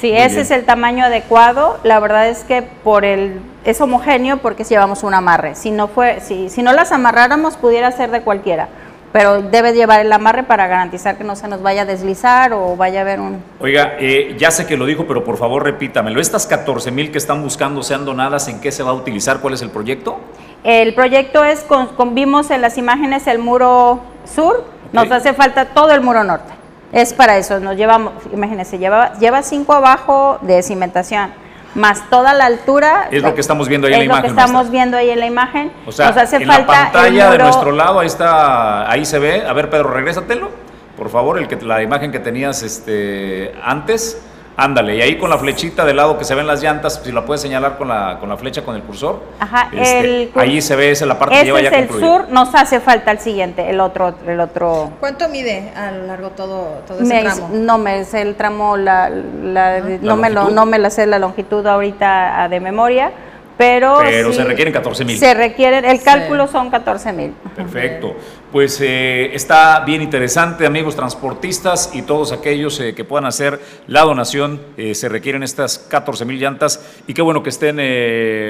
[0.00, 0.40] Sí, Muy ese bien.
[0.42, 1.78] es el tamaño adecuado.
[1.82, 5.54] La verdad es que por el es homogéneo porque llevamos un amarre.
[5.54, 8.68] Si no fue, si, si no las amarráramos pudiera ser de cualquiera.
[9.10, 12.76] pero debe llevar el amarre para garantizar que no se nos vaya a deslizar o
[12.76, 13.42] vaya a haber un...
[13.58, 16.20] Oiga, eh, ya sé que lo dijo, pero por favor repítamelo.
[16.20, 19.40] ¿Estas 14 mil que están buscando sean donadas, en qué se va a utilizar?
[19.40, 20.18] ¿Cuál es el proyecto?
[20.62, 25.90] El proyecto es, con, vimos en las imágenes el muro sur, nos hace falta todo
[25.92, 26.52] el muro norte.
[26.92, 31.30] Es para eso, nos llevamos, imagínense, lleva, lleva cinco abajo de cimentación
[31.74, 33.08] más toda la altura.
[33.10, 34.24] Es lo que estamos viendo ahí en la imagen.
[34.24, 35.72] Es lo que estamos viendo ahí en la imagen.
[35.86, 39.18] O sea, Nos hace en falta la pantalla de nuestro lado, ahí está, ahí se
[39.18, 39.44] ve.
[39.46, 40.50] A ver, Pedro, regrésatelo,
[40.96, 44.20] por favor, el que, la imagen que tenías este, antes.
[44.60, 47.24] Ándale, y ahí con la flechita del lado que se ven las llantas, si la
[47.24, 49.20] puedes señalar con la, con la flecha, con el cursor.
[49.38, 52.52] Ajá, este, ahí se ve, esa la parte que lleva ya es el sur, nos
[52.56, 54.90] hace falta el siguiente, el otro, el otro.
[54.98, 57.50] ¿Cuánto mide a lo largo todo, todo ese tramo?
[57.52, 61.20] No me sé el tramo, la, la, no, me lo, no me la sé la
[61.20, 63.12] longitud ahorita de memoria,
[63.56, 65.18] pero, pero se requieren 14 mil.
[65.18, 67.32] Se requieren, el cálculo son 14 mil.
[67.54, 68.16] Perfecto.
[68.50, 74.04] Pues eh, está bien interesante, amigos transportistas y todos aquellos eh, que puedan hacer la
[74.04, 74.58] donación.
[74.78, 77.76] Eh, se requieren estas 14 mil llantas y qué bueno que estén,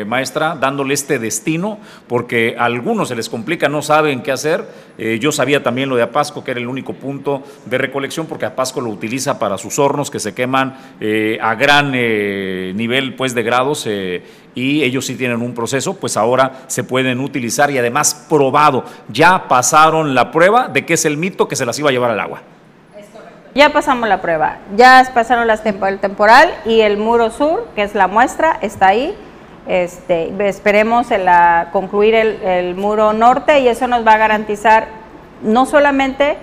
[0.09, 4.65] maestra, dándole este destino, porque a algunos se les complica, no saben qué hacer.
[5.21, 8.81] yo sabía también lo de Apasco, que era el único punto de recolección, porque Apasco
[8.81, 10.77] lo utiliza para sus hornos que se queman
[11.41, 13.89] a gran nivel pues, de grados
[14.55, 19.47] y ellos sí tienen un proceso, pues ahora se pueden utilizar y además probado, ya
[19.49, 22.21] pasaron la prueba de que es el mito que se las iba a llevar al
[22.21, 22.43] agua.
[23.55, 27.95] Ya pasamos la prueba, ya pasaron las el temporal y el muro sur, que es
[27.95, 29.17] la muestra, está ahí.
[29.67, 34.89] Este, esperemos en la, concluir el, el muro norte y eso nos va a garantizar
[35.43, 36.39] no solamente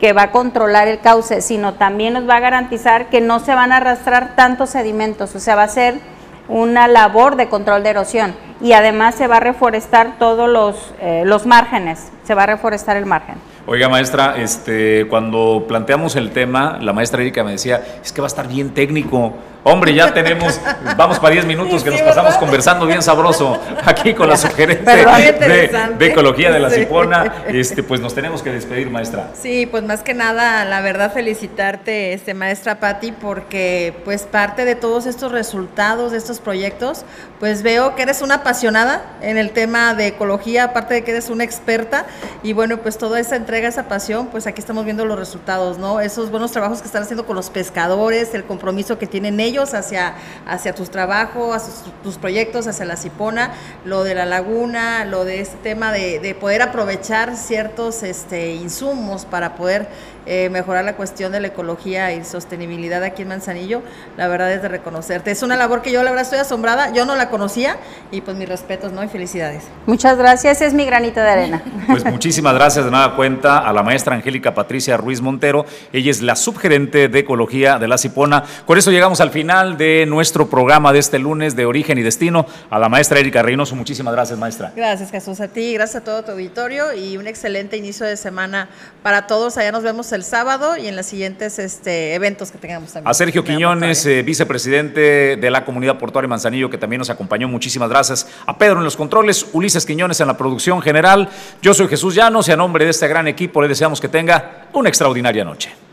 [0.00, 3.54] que va a controlar el cauce, sino también nos va a garantizar que no se
[3.54, 6.00] van a arrastrar tantos sedimentos, o sea, va a ser
[6.48, 11.22] una labor de control de erosión y además se va a reforestar todos los, eh,
[11.24, 13.36] los márgenes, se va a reforestar el margen.
[13.66, 18.26] Oiga, maestra, este, cuando planteamos el tema, la maestra Erika me decía, es que va
[18.26, 19.34] a estar bien técnico.
[19.70, 20.58] Hombre, ya tenemos,
[20.96, 24.90] vamos para 10 minutos que nos pasamos conversando bien sabroso aquí con la sugerente
[25.98, 27.44] de, Ecología de la Cipona.
[27.48, 29.28] Este, pues nos tenemos que despedir, maestra.
[29.38, 34.74] Sí, pues más que nada, la verdad, felicitarte, este, maestra Patti, porque pues parte de
[34.74, 37.04] todos estos resultados, de estos proyectos,
[37.38, 41.28] pues veo que eres una apasionada en el tema de ecología, aparte de que eres
[41.28, 42.06] una experta,
[42.42, 46.00] y bueno, pues toda esa entrega, esa pasión, pues aquí estamos viendo los resultados, ¿no?
[46.00, 50.14] Esos buenos trabajos que están haciendo con los pescadores, el compromiso que tienen ellos hacia,
[50.46, 53.52] hacia tus trabajos, tus proyectos, hacia la Cipona,
[53.84, 59.24] lo de la laguna, lo de este tema de, de poder aprovechar ciertos este, insumos
[59.24, 59.88] para poder
[60.30, 63.82] eh, mejorar la cuestión de la ecología y sostenibilidad aquí en Manzanillo,
[64.18, 65.30] la verdad es de reconocerte.
[65.30, 67.78] Es una labor que yo la verdad estoy asombrada, yo no la conocía
[68.10, 69.02] y pues mis respetos, ¿no?
[69.02, 69.64] Y felicidades.
[69.86, 71.62] Muchas gracias, es mi granito de arena.
[71.88, 76.20] Pues muchísimas gracias de nada cuenta a la maestra Angélica Patricia Ruiz Montero, ella es
[76.20, 78.44] la subgerente de ecología de la Cipona.
[78.66, 82.44] Con eso llegamos al final de nuestro programa de este lunes de Origen y Destino.
[82.68, 84.72] A la maestra Erika Reynoso, muchísimas gracias, maestra.
[84.76, 88.68] Gracias, Jesús, a ti, gracias a todo tu auditorio y un excelente inicio de semana
[89.02, 89.56] para todos.
[89.56, 93.10] Allá nos vemos el sábado y en los siguientes este, eventos que tengamos también.
[93.10, 97.48] A Sergio Quiñones, eh, vicepresidente de la Comunidad Portuaria Manzanillo, que también nos acompañó.
[97.48, 98.28] Muchísimas gracias.
[98.46, 101.28] A Pedro en los controles, Ulises Quiñones en la producción general.
[101.62, 104.68] Yo soy Jesús Llanos y a nombre de este gran equipo le deseamos que tenga
[104.72, 105.87] una extraordinaria noche.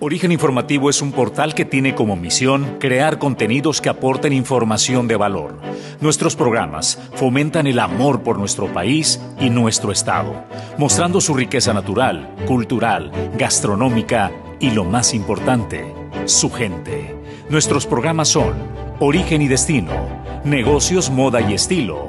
[0.00, 5.16] Origen Informativo es un portal que tiene como misión crear contenidos que aporten información de
[5.16, 5.58] valor.
[6.00, 10.44] Nuestros programas fomentan el amor por nuestro país y nuestro Estado,
[10.78, 14.30] mostrando su riqueza natural, cultural, gastronómica
[14.60, 15.92] y lo más importante,
[16.26, 17.16] su gente.
[17.50, 18.54] Nuestros programas son
[19.00, 19.92] Origen y Destino,
[20.44, 22.08] Negocios, Moda y Estilo,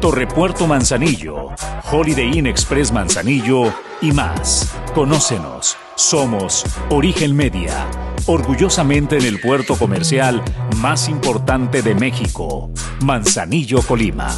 [0.00, 1.54] Torrepuerto Manzanillo,
[1.90, 4.74] Holiday Inn Express Manzanillo y más.
[4.94, 5.76] Conócenos.
[5.94, 7.86] Somos Origen Media,
[8.26, 10.42] orgullosamente en el puerto comercial
[10.76, 12.70] más importante de México,
[13.00, 14.28] Manzanillo, Colima.